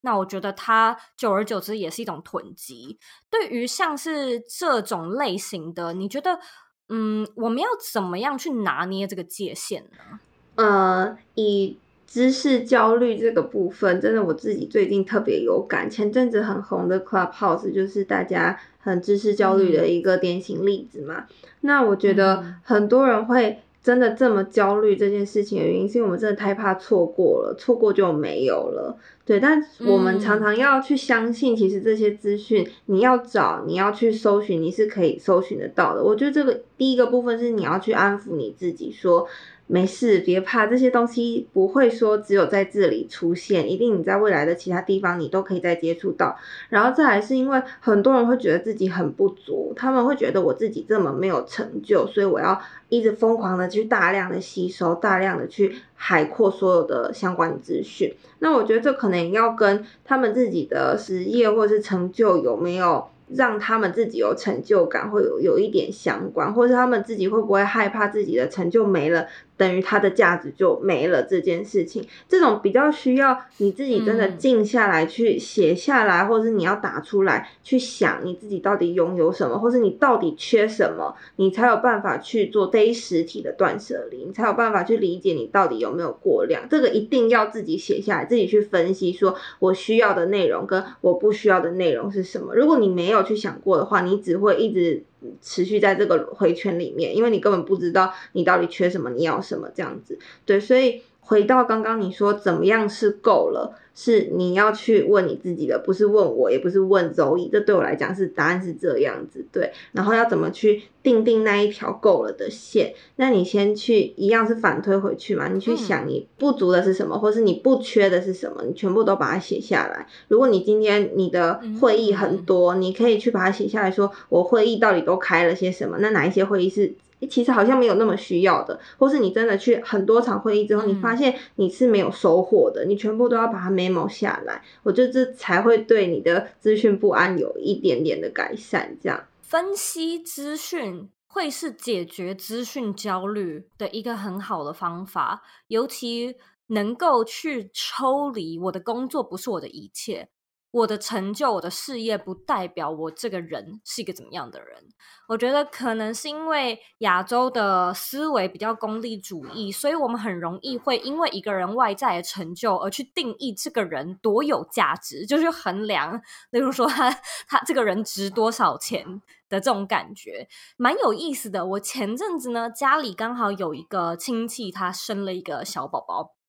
[0.00, 2.98] 那我觉得他久而久之也是一种囤积。
[3.30, 6.40] 对于像是这种类型的，你觉得，
[6.88, 10.18] 嗯，我们要怎么样去拿捏这个界限呢？
[10.56, 11.78] 呃，以。
[12.10, 15.88] 知识焦虑这个部分，真的我自己最近特别有感。
[15.88, 21.26] 前阵子很红的 Clubhouse 就是大家很知识焦虑的一个典型例子嘛。
[21.28, 28.98] 嗯、那我觉得很多人会真的这么焦虑这件事情的原因，是因为我们真的太怕错过了，错过就没有了。
[29.24, 36.02] 对，但我们常常要去相信，其实这些资讯你要找，你要去搜寻，你是可以搜寻得到的。
[36.02, 39.28] 我觉得这个第一个部分是你要去安抚你自己，说。
[39.72, 46.36] 没事，别怕，这些东西不会说只有在这里出现，一定你在未来的其他地方你都可以再接触到。
[46.70, 58.12] 然后再来是因为很多人会觉得自己很不足，他们会觉得我自己这么没有成就，所以我要一直疯狂的去大量的吸收，大量的去海阔所有的相关资讯。
[58.40, 63.06] 那我觉得这可能要跟他们自己的职业或是成就有没有。
[63.32, 69.24] 让他们自己有成就感，会有有一点相关，或是他们自己会不会害怕自己的成就没了，
[69.60, 86.66] 等于它的价值就没了这件事情，这种比较需要你自己真的静下来去写下来，嗯、或是你要打出来去想你自己到底拥有什么，或是你到底缺什么，你才有办法去做非实体的断舍离，你才有办法去理解你到底有没有过量。
[86.70, 92.54] 这个一定要自己写下来，自己去分析，说我需要的内容跟我不需要的内容是什么。
[92.54, 95.04] 如果你没有去想过的话，你只会一直。
[95.42, 100.18] 持续在这个回圈里面，因为你根本不知道你到底缺什么，你要什么这样子。
[100.44, 103.76] 对，所以回到刚刚你说怎么样是够了。
[104.02, 107.50] 是你要去问你自己的，不是问我，也不是问周易。
[107.50, 109.70] 这对我来讲是答案是这样子，对。
[109.92, 112.94] 然后要怎么去定定那一条够了的线？
[113.16, 115.48] 那你先去一样是反推回去嘛？
[115.48, 118.64] 你去想你不足的是什么，或是你不缺的是什么？
[118.66, 120.06] 你全部都把它写下来。
[120.28, 125.98] 如果你今天你的会议很多，你可以去把它写下来说，我会议到底都开了些什么？
[126.00, 126.94] 那哪一些会议是？
[127.28, 138.96] 其实好像没有那么需要的，或是你真的去很多场会议之后，你发现你是没有收获的，你全部都要把它 memo 下来，我觉得这才会对你的资讯不安有一点点的改善。
[139.02, 146.36] 这样分析资讯会是解决资讯焦虑的一个很好的方法，尤其
[146.68, 150.28] 能够去抽离我的工作不是我的一切。
[150.72, 154.84] 我的成就，我的事业，不代表我这个人是一个怎么样的人。
[155.26, 167.10] 我觉得可能是因为亚洲的思维比较功利主义，所以我们很容易会因为一个人外在的成就而去定义这个人多有价值，就是衡量，例如说他
[167.48, 171.66] 他这个人值多少钱的这种感觉，蛮有意思的。
[171.66, 176.39] 我前阵子呢，家里刚好有一个亲戚，他生了一个小宝宝。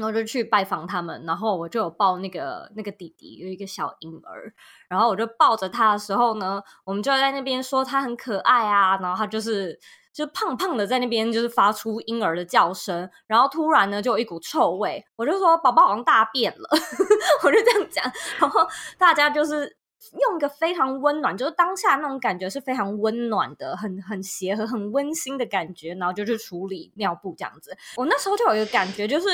[0.00, 4.52] 然后就去拜访他们，然后我就有抱那个那个弟弟，有一个小婴儿，
[4.88, 9.78] 然后我就抱着他的时候呢，我们就在那边说他很可爱啊，然后他就是
[10.12, 16.68] 就胖胖的在那边就是发出婴儿的叫声，然后突然呢就有一股臭味，我就说宝宝好像大便了，
[17.44, 18.04] 我就这样讲，
[18.40, 19.79] 然后大家就是。
[20.12, 27.76] 用一个非常温暖，就是当下那种感觉是非常温暖的，很很协和、很温馨的感觉，然后就去处理尿布这样子。
[27.96, 29.28] 我那时候就有一个感觉，就是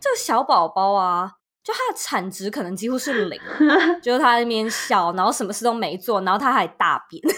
[0.00, 1.32] 这个小宝宝啊，
[1.64, 3.40] 就他的产值可能几乎是零，
[4.02, 7.34] 就是他在那边笑，然后什么事都没做，然后他还大便，就 是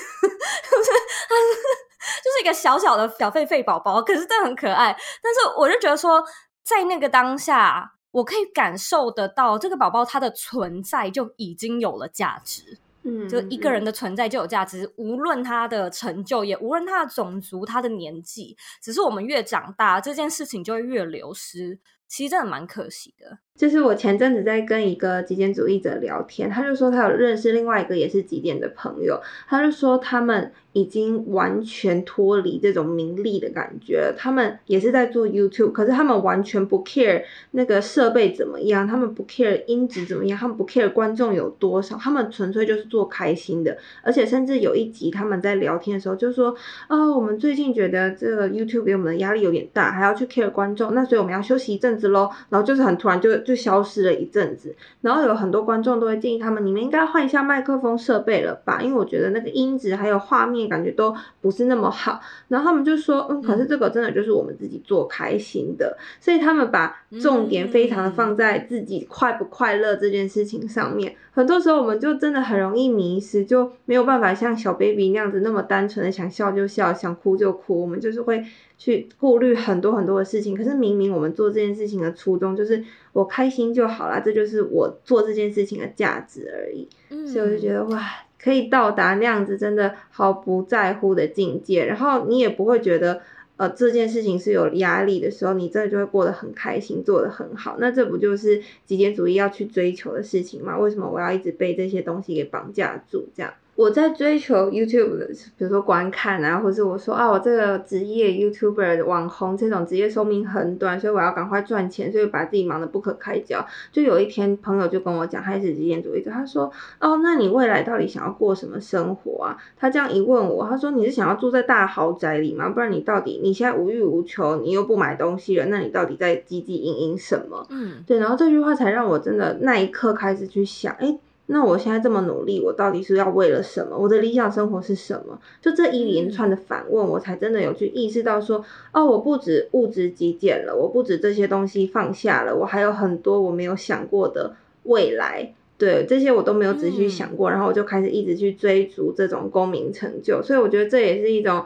[2.25, 4.97] 就是一个小小的小狒狒宝宝，可是真的很可爱。
[5.23, 6.23] 但是我就觉得说，
[6.65, 12.79] 在那个当下，我可以感受得到这个宝宝他的存在就已经有了价值。
[13.05, 21.81] 嗯，就一个人的存在就有价值，无论他的成就，也无论他的种族、他的年纪，只是我们越长大，这件事情就会越流失。
[22.07, 23.39] 其实真的蛮可惜的。
[23.57, 46.55] 就是我前阵子在跟一个极简主义者聊天，他就说他有认识另外一个也是极简的朋友，他就说他们已经完全脱离这种名利的感觉，他们也是在做 YouTube，可是他们完全不 care 那个设备怎么样，他们不 care 音质怎么样，他们不 care 观众有多少，他们纯粹就是做开心的，而且甚至有一集他们在聊天的时候就说，
[46.89, 52.03] 哦，我们最近觉得这个 YouTube 给我们的压力有点大，还要去 care 观众，那所以我们要休息一阵子。
[52.13, 62.21] 喽，然后就是很突然就就消失了一阵子，然后有很多观众都会建议他们，你们应该换一下麦克风设备了吧，因为我觉得那个音质还有画面感觉都不是那么好。
[62.49, 71.15] 然后他们就说，嗯，可是这个真的就是我们自己做开心的，所以他们把重点非常的放在自己快不快乐这件事情上面。
[71.33, 78.45] 很多时候我们就真的很容易迷失，就没有办法像小 baby 那样子那么单纯的想笑就笑，想哭就哭，我们就是会。
[78.79, 86.89] 去顾虑很多很多的事情，可是明明我们做这件事情的初衷就是我开心就好啦，这就是我做这件事情的价值而已。
[87.11, 88.03] 嗯，所以我就觉得哇，
[88.43, 93.21] 可以到达那样子真的毫不在乎的境界，然后你也不会觉得
[93.57, 97.77] 呃这件事情是有压力的时候，你真的就会过得很开心，做得很好。
[97.79, 100.77] 那这不就是极简主义要去追求的事情吗？
[100.79, 103.29] 为什么我要一直被这些东西给绑架住？
[103.35, 103.55] 这样？
[103.75, 113.67] 我在追求 YouTube 的，比如说观看啊，或者我说啊，我这个职业 YouTuber 网红这种职业寿命很短，所以我要赶快赚钱，所以把自己忙得不可开交。
[113.91, 119.57] 就有一天朋友就跟我讲，他是极简主义者，他说哦，那你未来到底想要过什么生活啊？
[119.79, 122.69] 他这样一问我，他说你是想要住在大豪宅里吗？
[122.69, 127.67] 不然你到底你现在无欲无求，你又不买东西了，那你到底在汲汲营营什么？
[127.71, 133.99] 嗯，对，然后这句话才让我真的那一刻开始去想，诶那我现在这么努力，我到底是要为了什么？
[133.99, 135.39] 我的理想生活是什么？
[135.61, 145.53] 就这一连串的反问，我才真的有去意识到说，哦，我不止物质极简了，我不止这些东西放下了，我还有很多我没有想过的未来。
[145.77, 150.41] 对，这些我都没有仔细想过，然后我就开始一直去追逐这种功名成就。
[150.43, 151.65] 所以我觉得这也是一种。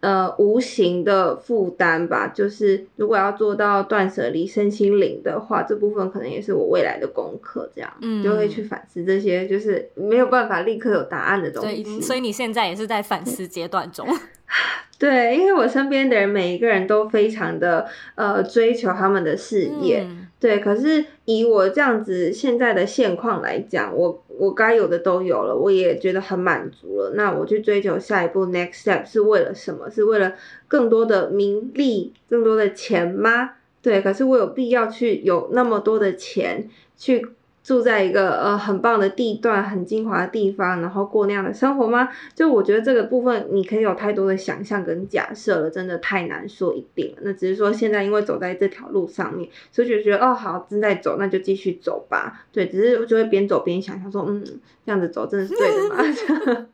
[0.00, 11.82] 呃，无形的负担吧，就是如果要做到断舍离身心灵的话，这部分可能也是我未来的功课，这样，嗯，就会去反思这些，就是没有办法立刻有答案的东西。
[11.82, 14.06] 对，所以你现在也是在反思阶段中。
[14.98, 17.86] 对，因为我身边的人每一个人都非常的
[18.16, 20.06] 呃追求他们的事业。
[20.08, 27.10] 嗯对，可是以我这样子现在的现况来讲，我我该有的都有了，我也觉得很满足了。
[27.14, 29.90] 那我去追求下一步 next step 是为了什么？
[29.90, 30.32] 是为了
[30.66, 33.52] 更多的名利、更多的钱吗？
[33.82, 37.28] 对，可是我有必要去有那么多的钱去。
[37.70, 42.08] 住在一个呃很棒的地段，很精华的地方，然后过那样的生活吗？
[42.34, 47.18] 就我觉得这个部分你可以有太多的想象跟假设了，真的太难说一定了。
[47.22, 52.44] 那只是说现在因为走在这条路上面，所以就觉得哦好正在走，那就继续走吧。
[52.50, 54.44] 对，只是就会边走边想象说，嗯，
[54.84, 55.96] 这样子走真的是对的吗？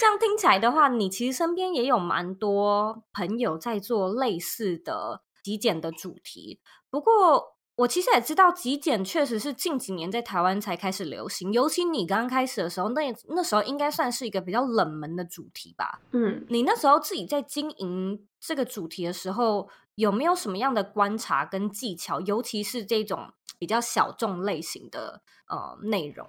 [0.00, 6.58] 这样听起来的话，你其实身边也有蛮多朋友在做类似的极简的主题，
[6.88, 7.57] 不过。
[7.78, 11.52] 我其实也知道，极简确实是近几年在台湾才开始流行。
[11.52, 16.00] 尤其你刚开始的时候，那那时候应该算是一个比较冷门的主题吧。
[16.10, 22.20] 嗯，你那时候自己在经营这个主题的时候，有没有什么样的观察跟技巧？
[22.22, 26.28] 尤其是这种比较小众类型的呃内容。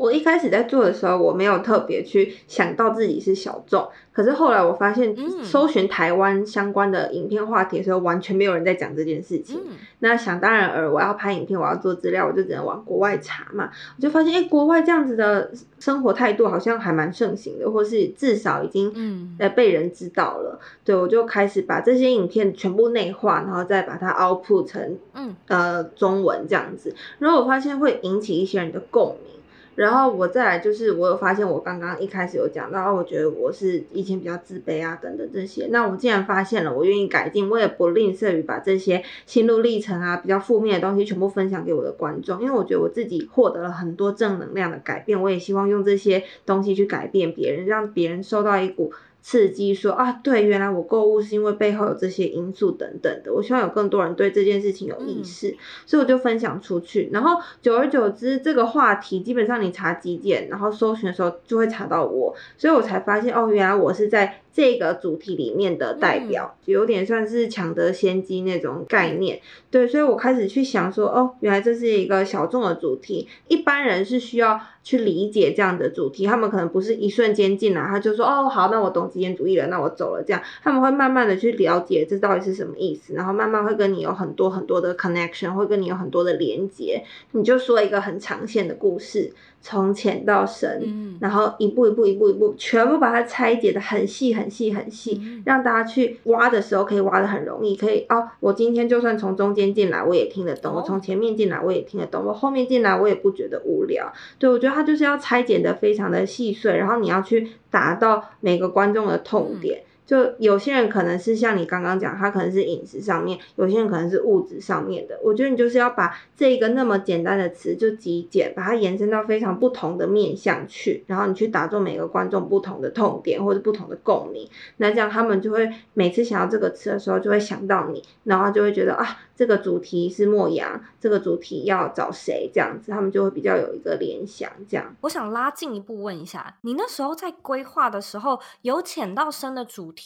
[0.00, 9.60] 我一开始在做的时候，我没有特别去想到自己是小众，可是后来我发现，搜寻台湾相关的影片话题的时候，完全没有人在讲这件事情。
[9.62, 13.68] 嗯、那想当然尔，我要拍影片，我要做资料，我就只能往国外查嘛。
[13.98, 20.58] 我就发现，哎、欸，国外这样子的生活态度好像还蛮盛行的，或是至少已经呃被人知道了。
[20.58, 29.34] 嗯、对，我就开始把这些影片全部内化，然后再把它 output 成嗯呃中文这样子，然后我发现会引起一些人的共鸣。
[29.76, 35.68] 然后我再来就是，我有发现，我刚刚一开始有讲到，我觉得我是以前比较自卑啊，等等这些。
[35.70, 48.92] 那我既然发现了，我愿意改进，我也不吝啬于把这些心路历程啊，比较负面的东西全部分享给我的观众，因为我觉得我自己获得了很多正能量的改变，我也希望用这些东西去改变别人，让别人受到一股。
[49.22, 53.32] 刺激说啊，对，原来我购物是因为背后有这些因素等等的。
[53.32, 57.10] 我希望有更多人对这件事情有意识，嗯、所以我就分享出去。
[57.12, 69.40] 然后久而久之，这个话题基本上你查几点，然后搜寻的时候就会查到我，所以我才发现哦，原来我是在这个主题里面的代表，就有点算是抢得先机那种概念。
[69.70, 80.24] 对，所以我开始去想说，哦，原来这是一个小众的主题，一般人是需要去理解这样的主题，他们可能不是一瞬间进来，他就说，哦，好，那我懂极简主义了，那我走了。
[80.26, 87.04] 这样，他们会慢慢的去了解这到底是什么意思，然后慢慢会跟你有很多很多的 connection，会跟你有很多的连接。
[87.32, 89.32] 你就说一个很长线的故事。
[89.62, 104.10] 从浅到深，嗯，然后一步一步一步一步，全部把它拆解的很细很细很细，嗯，让大家去挖的时候可以挖的很容易，可以哦，我今天就算从中间进来，我也听得懂；我从前面进来，我也听得懂；我后面进来，我也不觉得无聊。
[104.38, 109.80] 对，我觉得它就是要拆解的非常的细碎，然后你要去达到每个观众的痛点。
[109.80, 115.16] 嗯就有些人可能是像你刚刚讲，他可能是饮食上面；有些人可能是物质上面的。
[115.22, 124.48] 我觉得你就是要把这一个那么简单的词就极简，把它延伸到非常不同的面向去，然后你去打中每个观众不同的痛点或者不同的共鸣。
[124.78, 129.20] 那这样他们就会每次想到这个词的时候，就会想到你，然后就会觉得啊。
[129.40, 132.50] 这个主题是莫阳，这个主题要找谁？
[132.52, 134.50] 这样子，他们就会比较有一个联想。
[134.68, 139.99] 这样，我想拉进一步问一下，你那时候在规划的时候，由浅到深的主题，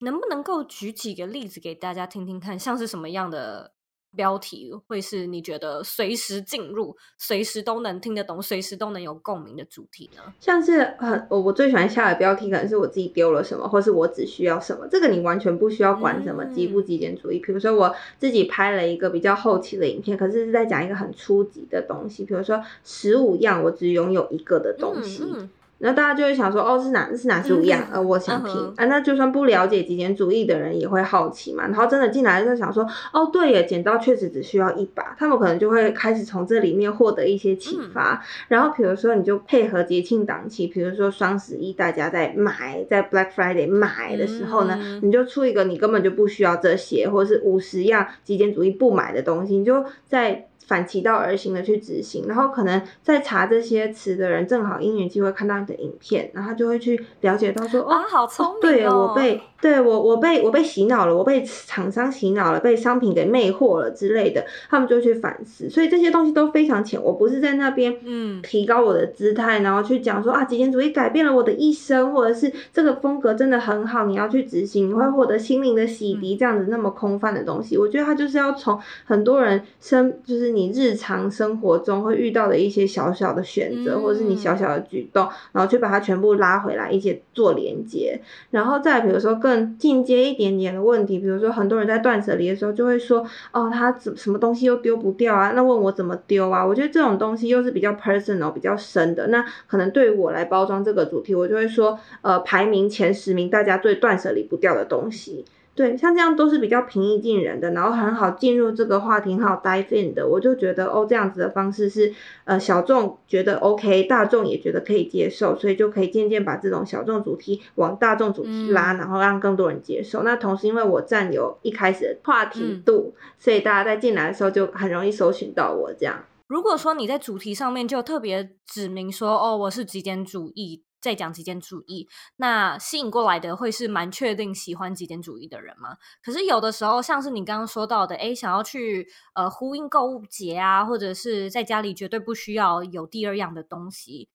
[0.00, 3.72] 能不能够举几个例子给大家听听看，像是什么样的？
[4.16, 10.22] 标题会是你觉得随时进入、随时都能听得懂、随时都能有共鸣的主题呢？
[10.40, 14.88] 像是很我我最喜欢下的标题，可能是我自己丢了什么，或是我只需要什么。
[14.90, 17.38] 这个你完全不需要管什么极不极简主义。
[17.38, 25.22] 比、嗯、如说我自己拍了一个比较后期的影片，可是是在讲一个很初级的东西，比如说十五样我只拥有一个的东西。
[25.22, 27.86] 嗯嗯然后大家就会想说，哦，是哪是哪十五样？
[27.92, 28.72] 呃，我想听、uh.
[28.76, 28.86] 啊。
[28.86, 31.64] 那就算不了解极简主义的人也会好奇嘛。
[31.68, 35.14] 然后真的进来就想说，哦，对耶，剪刀确实只需要一把。
[35.16, 38.14] 他们可能就会开始从这里面获得一些启发。
[38.14, 50.47] 嗯、然后比如说，你就配合节庆档期，比如说双十一，大家在买，在 Black Friday 买的时候呢、嗯，你就出一个你根本就不需要这些，或者是五十样极简主义不买的东西，你就在。
[50.66, 59.40] 反其道而行的去执行，然后可能在查这些词的人正好因缘机会看到你的影片，然后他就会去了解到说，啊、哦，好聪明、哦，对我被。
[59.60, 65.68] 对我，我被我被洗脑了，我被厂商洗脑了，被商品给魅惑了之类的，他们就去反思。
[65.68, 77.76] 所以这些东西都非常浅，我不是在那边嗯提高我的姿态，然后去讲说啊极简主义改变了我的一生，或者是这个风格真的很好，你要去执行，你会获得心灵的洗涤，这样子那么空泛的东西。
[77.76, 88.20] 我觉得他就是要从很多人生，就是你日常生活中会遇到的一些小小的选择，或者是你小小的举动，然后去把它全部拉回来，一起做连接，
[88.50, 95.52] 然后再比如说更进阶一点点的问题，比如说很多人在断舍离的时候就会说，哦，他怎什么东西又丢不掉啊？
[95.54, 96.64] 那问我怎么丢啊？
[96.66, 99.26] 我觉得这种东西又是比较 personal、比较深的。
[99.28, 105.44] 那可能对于我来包装这个主题，我就会说，呃，排名前十名大家最断舍离不掉的东西。
[105.78, 110.26] 对，像这样都是比较平易近人的，然后很好进入这个话题，很好 dive in 的。
[110.26, 112.12] 我就觉得哦，这样子的方式是
[112.42, 120.24] 呃小众觉得 OK，大众也觉得可以接受，所以就可以渐渐把这种小众主题往大众主题拉，然后让更多人接受。
[120.24, 126.24] 嗯、那同时因为我占有一开始的话题度，嗯、所以大家在进来的时候就很容易搜寻到我这样。
[126.48, 130.82] 如果说你在主题上面就特别指明说哦，我是极简主义。
[131.00, 135.96] 在讲极简主义，那吸引过来的会是蛮确定喜欢极简主义的人吗？
[136.22, 144.28] 可是有的时候，像是你刚刚说到的，诶，想要去呃呼应购物节啊，或者是在家里绝对不需要有第二样的东西。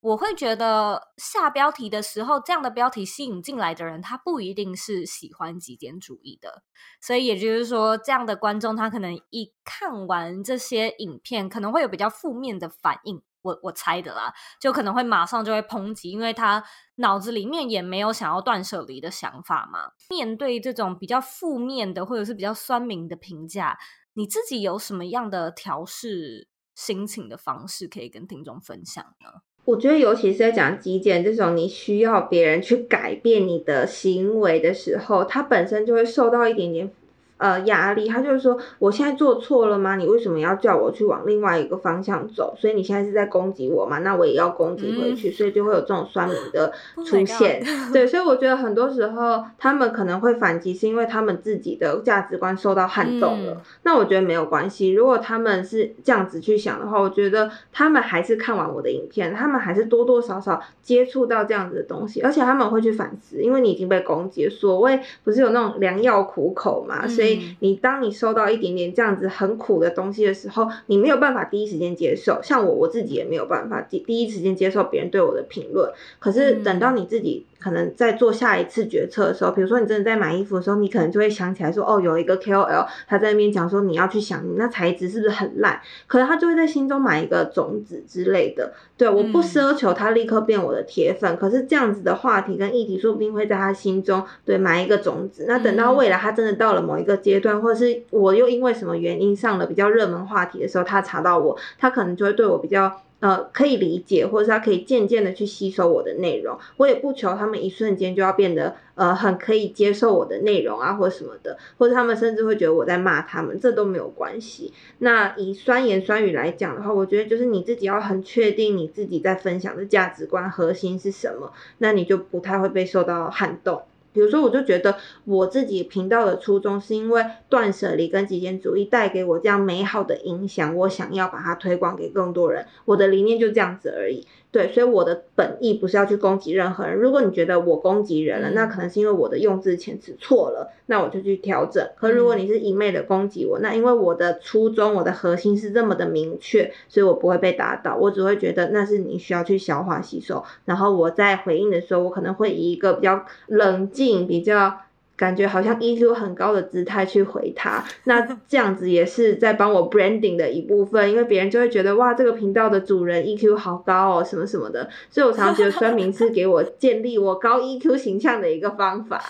[0.00, 6.62] 我会觉得下标题的时候，这样的标题吸引进来的人，他不一定是喜欢极简主义的。
[7.00, 13.20] 所以也就是说，这样的观众他可能一看完这些影片，可能会有比较负面的反应。
[13.46, 16.62] 我我猜的啦，就可能会马上就会抨击，因为他
[16.96, 19.92] 脑子里面也没有想要断舍离的想法嘛。
[20.10, 23.78] 面对这种比较负面的或者是比较酸民的评价，
[24.14, 29.42] 你自己有什么样的调试心情的方式可以跟听众分享呢？
[29.64, 36.92] 我觉得，尤其是在讲极简这种你需要别人去改变你的行为的时候，它本身就会受到一点点。
[37.38, 39.96] 呃，压力，他就是说，我现在做错了吗？
[39.96, 42.54] 你为什么要叫我去往另外一个方向走？
[42.58, 43.98] 所以你现在是在攻击我嘛？
[43.98, 46.72] 那我也要攻击回去，嗯，所以就会有这种酸民的
[47.04, 47.60] 出现。
[47.60, 53.60] Oh、 对，所以我觉得很多时候他们可能会反击，是因为他们自己的价值观受到撼动了，嗯。
[53.82, 67.25] 那我觉得没有关系，如果他们是这样子去想的话，我觉得他们还是看完我的影片，他们还是多多少少接触到这样子的东西，而且他们会去反思，因为你已经被攻击，所谓不是有那种良药苦口嘛，嗯，所以。
[67.60, 72.40] 你当你收到一点点这样子很苦的东西的时候，你没有办法第一时间接受。
[72.42, 75.90] 像我，我自己也没有办法第第一时间接受别人对我的评论。
[76.18, 88.72] 可是等到你自己可能在做下一次决策的时候，比如说你真的在买衣服的时候，你可能就会想起来说，哦，有一个 KOL 他在那边讲说，你要去想你那材质是不是很烂，可能他就会在心中买一个种子之类的。
[88.96, 95.44] 对，我不奢求他立刻变我的铁粉，嗯、可是这样子的话题跟议题，说不定会在他心中对埋一个种子。
[95.46, 103.00] 那等到未来他真的到了某一个阶段，或者是我又因为什么原因上了比较热门话题的时候，他查到我，他可能就会对我比较。
[103.20, 106.58] 呃，可以理解，或者他可以渐渐的去吸收我的内容。
[106.76, 114.72] 我也不求他们一瞬间就要变得呃很可以接受我的内容啊，或什么的，或者他们甚至会觉得我在骂他们，这都没有关系。
[114.98, 123.82] 那以酸言酸语来讲的话，我觉得就是你自己要很确定你自己在分享的价值观核心是什么，那你就不太会被受到撼动。
[124.16, 124.96] 比如说，我就觉得
[125.26, 132.64] 我自己频道的初衷是因为断舍离跟极简主义带给我这样美好的影响，我想要把它推广给更多人。
[132.86, 134.26] 我的理念就这样子而已。
[134.52, 136.96] 对，所以我的本意不是要去攻击任何人。
[136.96, 141.86] 如果你觉得我攻击人了，那可能是因为我的用字遣词错了，那我就去调整。
[141.96, 147.96] 可如果你是一昧的攻击我，那因为我的初衷、我的核心是这么的明确，所以我不会被打倒。
[147.96, 150.42] 我只会觉得那是你需要去消化吸收。
[150.64, 154.72] 然后我在回应的时候，我可能会以一个比较冷静、比较。
[155.16, 169.24] 感觉好像 EQ 很高的姿态去回他，那这样子也是在帮我 branding 的一部分，因为别人就会觉得哇，这个频道的主人 EQ 好高哦，什么什么的，所以我常常觉得酸民是给我建立我高 EQ 形象的一个方法。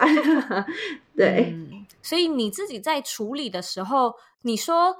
[1.16, 1.54] 对、
[2.02, 4.96] 所以你自己在处理的时候，你说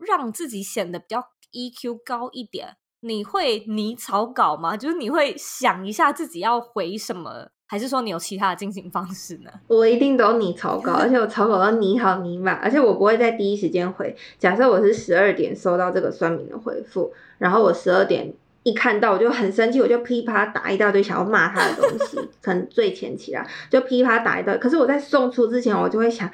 [0.00, 4.76] 让自己显得比较 EQ 高一点，你会拟草稿吗？
[4.76, 7.48] 就是你会想一下自己要回什么？
[7.72, 9.50] 还是说你有其他的进行方式呢？
[9.66, 14.14] 我一定都你草稿，而且我草稿都拟好拟满，而且我不会在第一时间回。
[14.38, 18.30] 假设我是十二点收到这个酸民的回复，然后我十二点
[18.62, 24.60] 一看到我就很生气，我就噼啪打一大堆想要骂他的东西， 可能最前期啦，就噼啪打一大堆。
[24.60, 26.30] 可是我在送出之前，我就会想。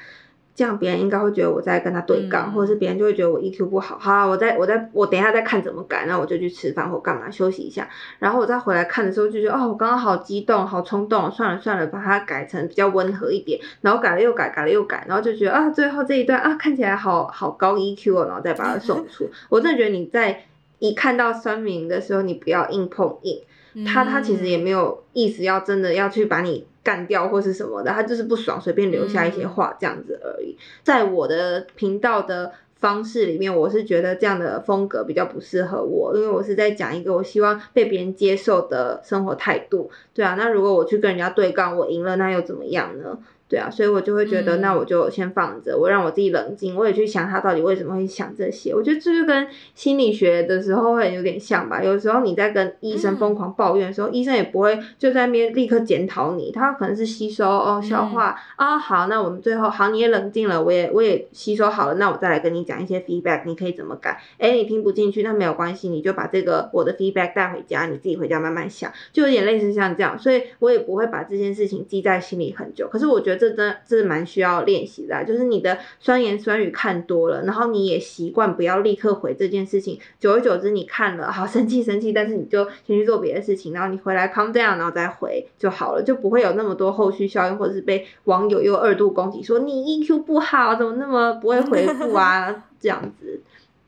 [0.59, 3.97] 这样别人应该会觉得我在跟他对杠，嗯、或者是别人就会觉得我 EQ 不好。
[3.97, 7.89] 好、啊，我再我再我等一下再看怎么改，那我就去吃饭或干嘛休息一下，
[8.19, 19.31] 然后我再回来看的时候就觉得哦，我刚刚好激动，好冲动，算了算了，把它改成比较温和一点，然后改了又改，改了又改，然后就觉得啊，最后这一段啊看起来好好高 EQ 哦，然后再把它送出。
[19.51, 20.43] 我真的觉得你在
[20.81, 23.41] 一看到酸民的时候，你不要硬碰硬，
[23.87, 26.67] 他他其实也没有意思要真的要去把你。
[26.81, 30.57] 干掉或是什么的，他就是不爽，随便留下一些话这样子而已。
[30.83, 39.91] 在我的频道的方式里面，我是觉得这样的风格比较不适合我，因为我是在讲一个我希望被别人接受的生活态度。
[40.15, 43.19] 对啊，那如果我去跟人家对杠，我赢了，那又怎么样呢？
[43.49, 48.75] 对啊，所以我就会觉得，那我就先放着，我让我自己冷静，我也去想他到底为什么会想这些。
[48.75, 51.83] 我觉得这就跟心理学的时候会有点像吧。
[51.83, 64.21] 有时候你在跟医生疯狂抱怨的时候，医生也不会就在那边立刻检讨你，他可能是吸收哦，消化啊、哦，好，那我们最后好，你也冷静了，我也我也吸收好了，那我再来跟你讲一些 feedback，你可以怎么改？
[64.37, 72.89] 诶，你听不进去，那没有关系，你就把这个我的 feedback 带回家，你自己回家慢慢想，就有点类似像这样，所以我也不会把这件事情记在心里很久。
[72.89, 74.19] 可是我觉得这真这是蛮。
[74.29, 93.41] 需要练习的，就是你的酸言酸语看多了，然后你也习惯不要立刻回这件事情，久而久之你看了好生气生气，但是你就先去做别的事情，然后你回来 calm down，然后再回就好了，就不会有那么多后续效应，或者是被网友又二度攻击说你 EQ 不好，怎么那么不会回复啊 这样子。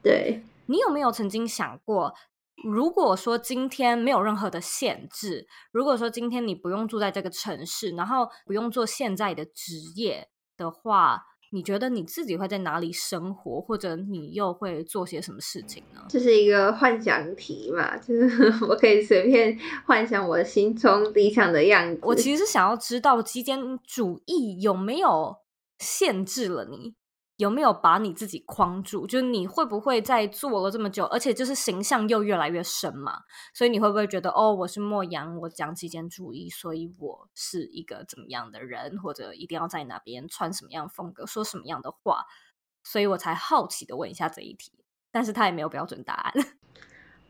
[0.02, 2.14] 对，你有没有曾经想过？
[2.64, 16.02] 如果说今天没有任何的限制，如果说今天你不用住在这个城市，然后不用做现在的职业的话，你觉得你自己会在哪里生活，或者你又会做些什么事情呢？
[16.08, 22.00] 这是一个幻想题嘛，就是 我可以随便幻想我心中理想的样子。
[22.02, 25.38] 我其实是想要知道极简主义有没有
[25.78, 26.94] 限制了你。
[27.40, 29.06] 有没有把你自己框住？
[29.06, 33.22] 就是你会不会在做了这么久，而且就是形象又越来越深嘛？
[33.54, 42.26] 所以你会不会觉得哦，我是莫阳，我讲极简主义，所以我是一个怎么样的人，或者一定要在哪边穿什么样风格，说什么样的话？
[42.84, 44.72] 所以我才好奇的问一下这一题，
[45.10, 46.34] 但是他也没有标准答案。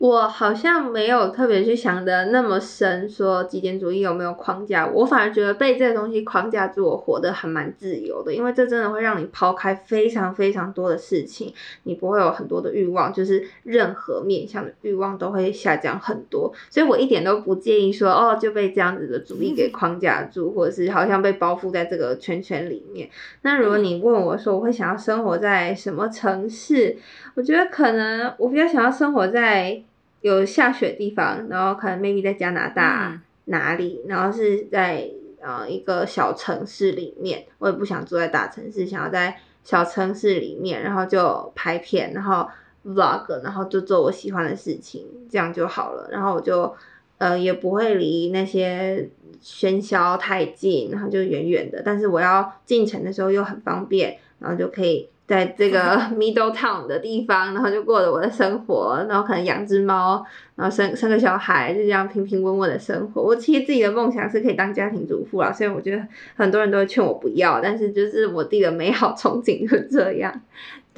[0.01, 23.11] 我好像没有特别去想的那么深，说极简主义有没有框架我，反而觉得被这个东西框架住，我活得还蛮自由的，因为这真的会让你抛开非常非常多的事情，你不会有很多的欲望，就是任何面向的欲望都会下降很多，所以我一点都不介意说哦就被这样子的主义给框架住，或者是好像被包覆在这个圈圈里面。
[23.43, 26.97] 那如果你问我说我会想要生活在什么城市，
[27.35, 29.83] 我觉得可能我比较想要生活在。
[30.23, 35.09] 有下雪的地方，然后可能 maybe 在加拿大哪里，然后是在
[35.41, 42.47] 呃一个小城市里面，我也不想住在大城市，想要在小城市里面，然后就拍片，然后
[42.85, 46.09] vlog，然后就做我喜欢的事情，这样就好了。
[46.11, 46.75] 然后我就
[47.19, 49.09] 呃也不会离那些
[49.43, 55.09] 喧嚣太近，然后就远远的，但是我要进城的时候又很方便，然后就可以。
[55.31, 60.27] 在这个 middle town 的地方，然后就过了我的生活，然后可能养只猫，
[60.57, 63.23] 然后生生个小孩，就这样平平稳稳的生活。
[63.23, 66.05] 我其实自己的梦想是可以当家庭主妇啊，所以我觉得
[66.35, 70.41] 很多人都会劝我不要，但是就是我自己的美好憧憬就这样。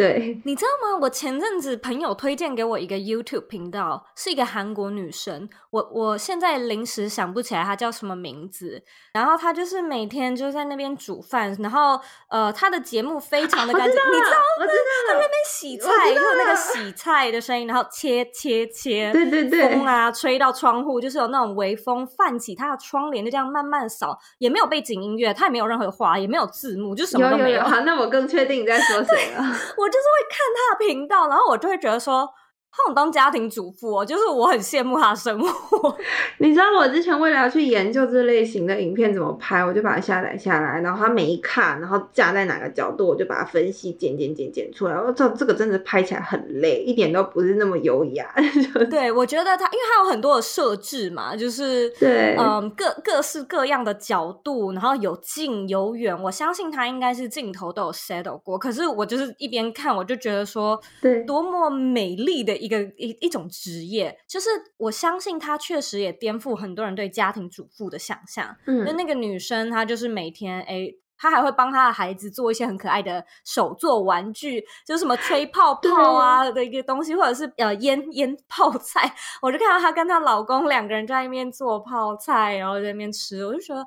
[0.03, 0.98] 对，你知道吗？
[1.03, 5.48] 我前阵子朋友推荐给我一个 YouTube 频道，是一个韩国女生。
[5.70, 8.82] 我我现在临时想不起来她叫什么名字。
[9.12, 14.66] 然后她就是每天就在那边煮饭，然后呃，她的节目非常的干净， 你知道吗？
[14.66, 27.48] 她在那边洗菜，然后那个洗菜的声音，然后切切切，对对对，风啊吹到窗户，就是有那种微风泛起，她的窗帘就这样慢慢扫，也没有背景音乐，她也没有任何话，也没有字幕，就什么都没有。
[27.50, 29.44] 有有有，好，那我更确定你在说 谁了。
[29.76, 32.32] 我就是会看他的频道，然后我就会觉得说，
[32.75, 35.95] 他想当家庭主妇哦，就是我很羡慕他的生活。
[36.39, 44.95] 你知道我之前为了要去研究这类型的影片怎么拍，我就把它下载下来，然后他每一看，然后架在哪个角度，我就把它分析剪剪剪剪出来。
[44.95, 48.35] 我操，这个真的拍起来很累，一点都不是那么优雅。
[48.89, 58.59] 对，我觉得他，因为他有很多的设置嘛，就是对，嗯，各各式各样的角度，然后有近有远，我相信他应该是镜头都有 settle 过。
[58.59, 62.62] 可是我就是一边看，我就觉得说，对，多么美丽的。
[62.63, 68.57] 一个一一种职业，就是我相信她确实也颠覆很多人对家庭主妇的想象。
[68.67, 70.89] 嗯，那那个女生她就是每天哎，
[71.19, 79.13] 她还会帮她的孩子做一些很可爱的手作玩具，就是什么吹泡泡啊的一个东西，或者是呃腌腌泡菜。
[79.43, 83.85] 我就看到她跟她老公两个人在那边做泡菜，然后在那边吃，我就觉得。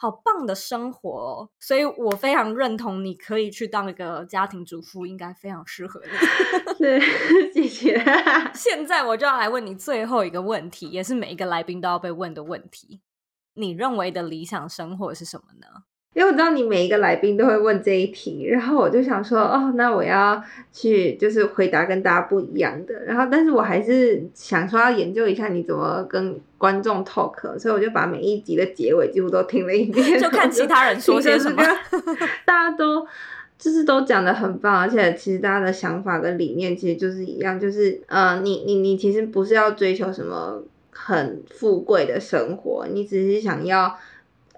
[0.00, 6.12] 好棒的生活哦，所以我非常认同，你可以去当一个家庭主妇，应该非常适合你。
[6.78, 7.00] 对，
[7.52, 8.00] 谢谢。
[8.54, 13.00] 现在我就要来问你最后一个问题，也是每一个来宾都要被问的问题：
[13.54, 15.66] 你认为的理想生活是什么呢？
[16.18, 20.42] 因为我知道你每一个来宾都会问这一题，然后我就想说，哦，那我要
[20.72, 23.04] 去就是回答跟大家不一样的。
[23.04, 31.62] 然后，但是我还是想说要研究一下你怎么跟观众 talk，所以我就把每一集的结尾几乎都听了一遍，就看其他人说些 什么。
[32.44, 33.06] 大家都
[33.56, 43.96] 就是都讲的很棒，而且其实大家的想法跟理念其实就是一样，就是呃，你你你其实不是要追求什么很富贵的生活，你只是想要。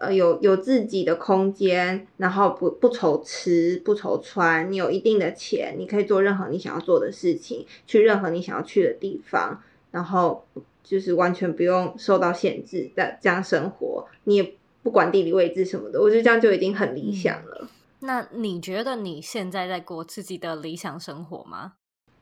[0.01, 10.46] 呃，有有自己的空间，然后不不愁吃不愁穿，你有一定的钱，你可以做任何你想要做的事情，去任何你想要去的地方，然后
[10.82, 17.59] 就是完全不用受到限制的这样生活，你也不管地理位置什么的，我觉得这样就已经很理想了。
[17.61, 17.68] 嗯，
[18.01, 21.74] 那你觉得你现在在过自己的理想生活吗？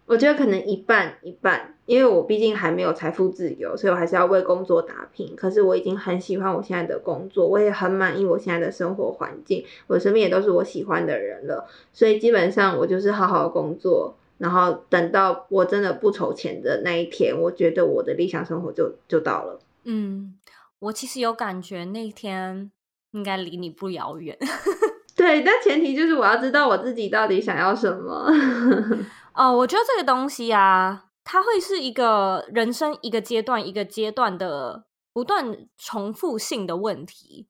[0.08, 5.36] 我觉得可能一半一半，因为我毕竟还没有财富自由，所以我还是要为工作打拼。
[5.36, 11.68] 可是我已经很喜欢我现在的工作，我也很满意我现在的生活环境，我身边也都是我喜欢的人了。
[11.92, 19.60] 所以基本上我就是好好工作，然后等到我真的不愁钱的那一天，我觉得我的理想生活就就到了。
[19.84, 20.34] 嗯，
[20.78, 22.70] 我其实有感觉那一天
[23.10, 24.34] 应该离你不遥远。
[25.14, 28.30] 对，但前提就是我要知道我自己到底想要什么。
[29.38, 37.46] 哦，我觉得这个东西啊，它会是一个人生一个阶段一个阶段的不断重复性的问题，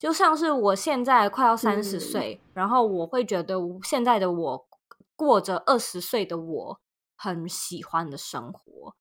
[0.00, 4.68] 就像是我现在快要三十岁，嗯，然后我会觉得现在的我
[5.14, 6.80] 过着二十岁的我
[7.14, 8.96] 很喜欢的生活，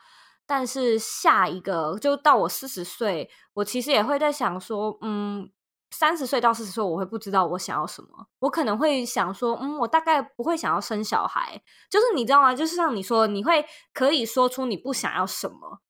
[0.46, 5.50] 但是下一个就到我四十岁，我其实也会在想说，嗯。
[5.92, 8.28] 三十岁到四十岁，我会不知道我想要什么。
[8.40, 11.62] 我可能会想说，嗯，我大概不会想要生小孩。
[11.90, 12.54] 就是你知道吗？
[12.54, 15.82] 就是像你说，你会可以说出你不想要什么，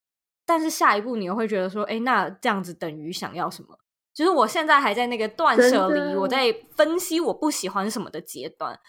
[0.45, 3.79] 但是下一步你又会觉得说，哎，那这样子等于想要什么？
[4.13, 8.79] 就是我现在还在那个断舍离，我在分析我不喜欢什么的阶段，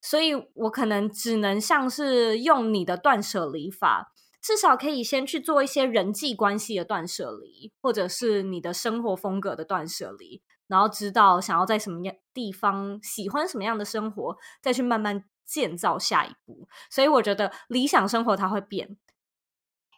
[0.00, 4.10] 所以我可能只能像是用你的断舍离法。
[4.42, 16.66] 至少可以先去做一些人际关系的断舍离，或者是你的生活风格的断舍离，然后知道想要在什么样地方，喜欢什么样的生活，再去慢慢建造下一步。
[16.90, 18.96] 所以我觉得理想生活它会变，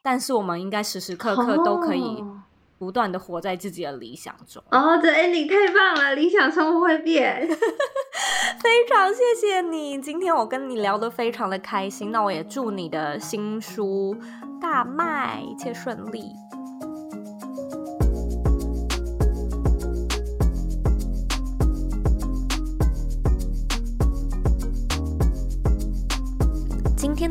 [0.02, 2.24] 但是我们应该时时刻刻都可以
[2.78, 4.62] 不断的活在自己的理想中。
[4.70, 6.14] 哦，这 ending 太棒了！
[6.14, 7.48] 理想生活会变，
[8.60, 10.00] 非常谢谢你。
[10.02, 14.14] 今天我跟你聊得非常的开心，那我也祝你的新书
[14.60, 16.32] 大卖，一切顺利。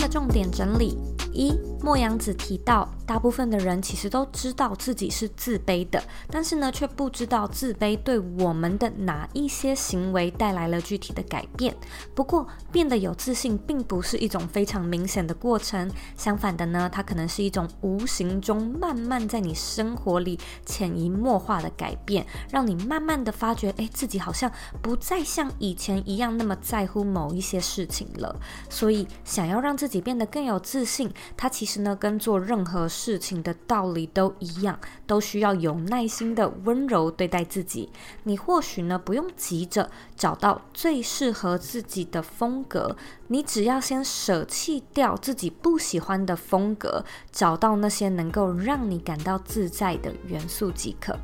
[0.08, 0.98] 重点整理。
[1.34, 1.52] 一，
[1.86, 11.78] 莫阳子提到，大部分的人其实都知道自己是自卑的，但是呢，却不知道自卑对我们的哪一些行为带来了具体的改变。
[12.16, 28.36] 不过，变得有自信并不是一种非常明显的过程，相反的呢，它可能是一种无形中慢慢在你生活里潜移默化的改变，让你慢慢的发觉，哎，自己好像不再像以前一样那么在乎某一些事情了。
[28.72, 31.14] 所以，想要让自己变得更有自信。
[31.38, 37.90] 它其实呢，跟做任何事情的道理都一样，都需要有耐心的温柔对待自己。
[38.24, 42.96] 你或许呢，不用急着找到最适合自己的风格，
[43.28, 51.18] 你只要先舍弃掉自己不喜欢的风格，找到那些能够让你感到自在的元素即可。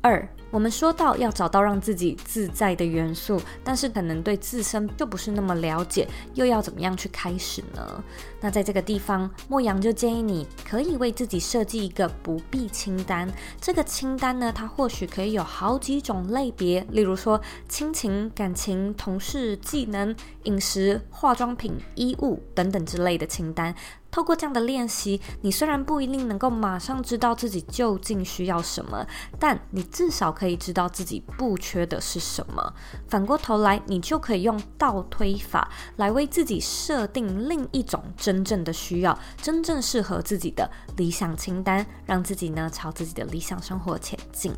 [0.00, 0.28] 二。
[0.54, 8.04] 我们说到要找到让自己自在的元素，但是可能对自身就不是那么了解，又要怎么样去开始呢？
[8.40, 13.28] 那在这个地方，莫阳就建议你可以为自己设计一个不必清单。
[13.60, 23.74] 这个清单呢，它或许可以有好几种类别，例如说亲情、感情、同事、技能、饮食、化妆品、衣物等等之类的清单。
[24.12, 29.04] 透过这样的练习，你虽然不一定能够马上知道自己究竟需要什么，
[29.40, 32.74] 但你至少可可以知道自己不缺的是什么。
[33.08, 44.52] 反过头来，你就可以用倒推法来为自己设定另一种真正的需要，真正适合自己的理想清单，让自己呢朝自己的理想生活前进。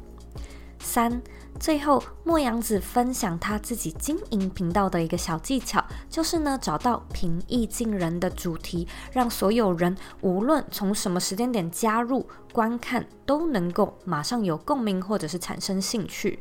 [0.80, 1.22] 三。
[1.58, 16.38] 最后，莫阳子分享他自己经营频道的一个小技巧，就是呢，找到平易近人的主题，让所有人无论从什么时间点加入观看，都能够马上有共鸣或者是产生兴趣。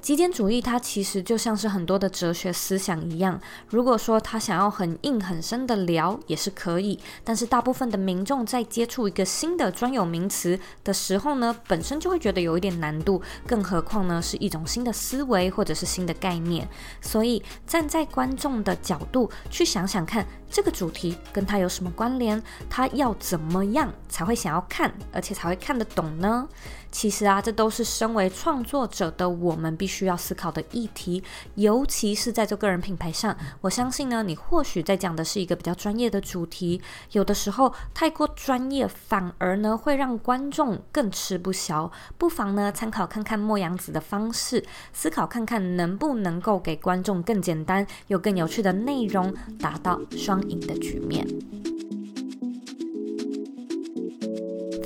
[0.00, 16.68] 极简主义它其实就像是很多的哲学思想一样，如果说他想要很硬很深的聊也是可以，但是大部分的民众在接触一个新的专有名词的时候呢，本身就会觉得有一点难度，更何况呢是一种新的思维或者是新的概念，
[17.00, 22.40] 所以站在观众的角度去想想看，这个主题跟他有什么关联，
[22.70, 26.48] 他要怎么样才会想要看，而且才会看得懂呢？
[26.96, 31.22] 其实啊，这都是身为创作者的我们必须要思考的议题，
[31.56, 33.36] 尤其是在做个人品牌上。
[33.60, 36.80] 我相信呢，你或许在讲的是一个比较专业的主题，
[37.12, 41.92] 有的时候太过专业，反而呢会让观众更吃不消。
[42.16, 51.28] 不妨呢参考看看莫阳子的方式，思考看看能不能够给观众更简单又更有趣的内容，达到双赢的局面。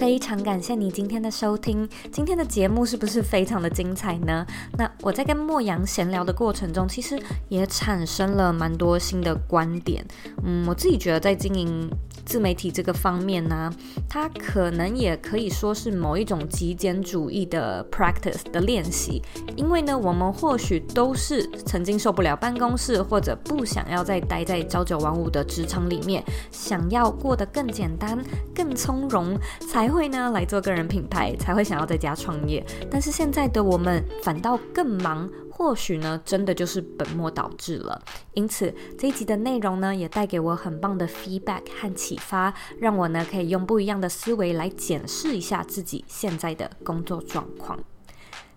[0.01, 4.47] 非常感谢你今天的收听，今天的节目是不是非常的精彩呢？
[4.79, 10.03] 那我在跟莫阳闲聊的过程中，其实也产生了蛮多新的观点。
[10.43, 11.91] 嗯，我自己觉得在经营
[12.31, 13.69] 自媒体这个方面呢、
[14.09, 19.21] 它可能也可以说是某一种极简主义的 practice 的练习，
[19.57, 26.23] 因为呢，我们或许都是曾经受不了办公室，或者不想要再待在朝九晚五的职场里面，
[26.53, 28.17] 想要过得更简单、
[28.55, 29.37] 更从容，
[29.69, 32.65] 才会呢来做个人品牌，才会想要在家创业。
[32.89, 35.29] 但是现在的我们反倒更忙，
[35.61, 38.01] 或许呢真的就是本末倒置了。
[38.33, 47.79] 因此这一集的内容呢，也带给我很棒的 feedback 和启发，让我呢可以用不一样的思维来检视一下自己现在的工作状况。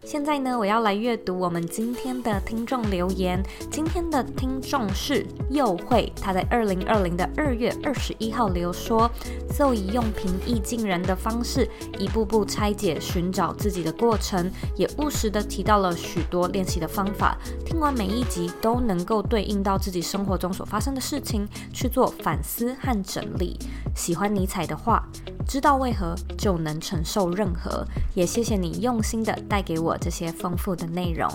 [0.05, 3.41] 现在呢，我要来阅读我们今天的听众留言。
[3.71, 9.09] 今天的听众是佑慧，他在二零二零的二月二十一号留说
[9.49, 17.37] ：Zoe 用平易近人的方式，一步步拆解寻找自己的过程，也务实的提到了许多练习的方法。
[17.65, 23.57] 听完每一集，都能够对应到自己生活中所发生的事情去做反思和整理。
[23.95, 25.07] 喜欢尼采的话，
[25.47, 27.85] 知道为何就能承受任何。
[28.13, 29.92] 也谢谢你用心的带给我。
[29.97, 31.29] 这些丰富的内容，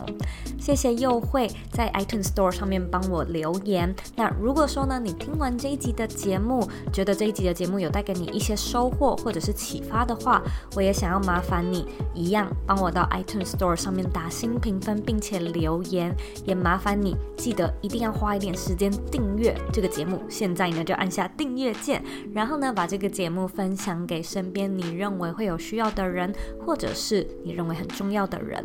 [0.59, 3.95] 谢谢又会在 iTunes Store 上面帮我留言。
[4.17, 10.43] 那如果说呢，你听完这一集的节目，觉得这一集的节目有带给你一些收获或者是启发的话，
[10.75, 16.15] 我也想要麻烦你一样帮我到 iTunes Store 上面打新评分，并且留言。
[16.45, 20.23] 也麻烦你记得一定要花一点时间订阅这个节目。
[20.29, 22.03] 现在呢，就按下订阅键，
[22.33, 26.35] 然后呢，把这个节目分享给身边你认为会有需要的人，
[26.65, 28.39] 或者是你认为很重要的。
[28.49, 28.65] 人，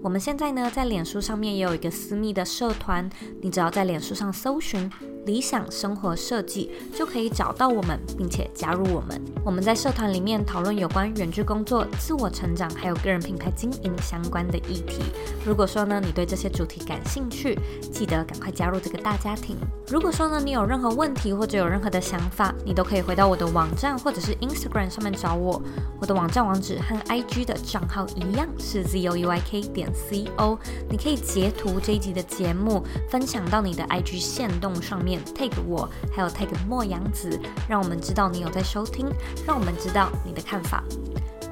[0.00, 3.10] 我们现在呢，在脸书上面也有一个私密的社团，
[3.42, 4.88] 你只要在脸书上搜寻
[5.28, 9.20] 理想生活设计，就可以找到我们，并且加入我们。
[9.44, 15.02] 我们在社团里面讨论有关远距工作、自我成长，还有个人品牌经营相关的议题。
[15.44, 17.58] 如果说呢，你对这些主题感兴趣，
[17.92, 19.54] 记得赶快加入这个大家庭。
[19.86, 25.60] 如果说呢，你有任何问题或者有任何的想法，你都可以回到我的网站或者是 Instagram 上面找我。
[26.00, 30.58] 我的网站网址和 IG 的账号一样是 zouyk 点 co。
[30.88, 37.38] 你可以截图这一集的节目，分享到你的 IG 线动上面，tag 我，还有 tag 莫阳子，
[37.68, 39.06] 让我们知道你有在收听，
[39.46, 40.82] 让我们知道你的看法。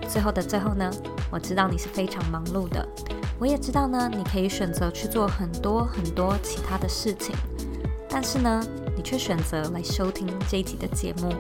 [0.09, 0.91] 最后的最后呢，
[1.31, 2.87] 我知道你是非常忙碌的，
[3.39, 7.35] 我也知道呢，你可以选择去做很多很多其他的事情，
[8.09, 8.63] 但是呢，
[8.97, 11.35] 你却选择来收听这一集的节目，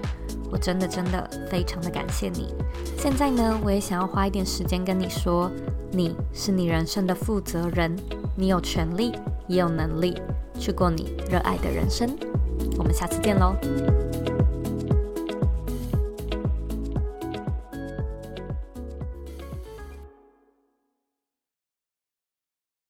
[0.50, 2.52] 我真的真的非常的感谢你。
[2.98, 5.50] 现在呢，我也想要花一点时间跟你说，
[5.92, 7.96] 你是你人生的负责人，
[8.36, 9.12] 你有权利，
[9.48, 10.20] 也有能力
[10.58, 12.14] 去过你热爱的人生。
[12.78, 13.56] 我们下次见喽。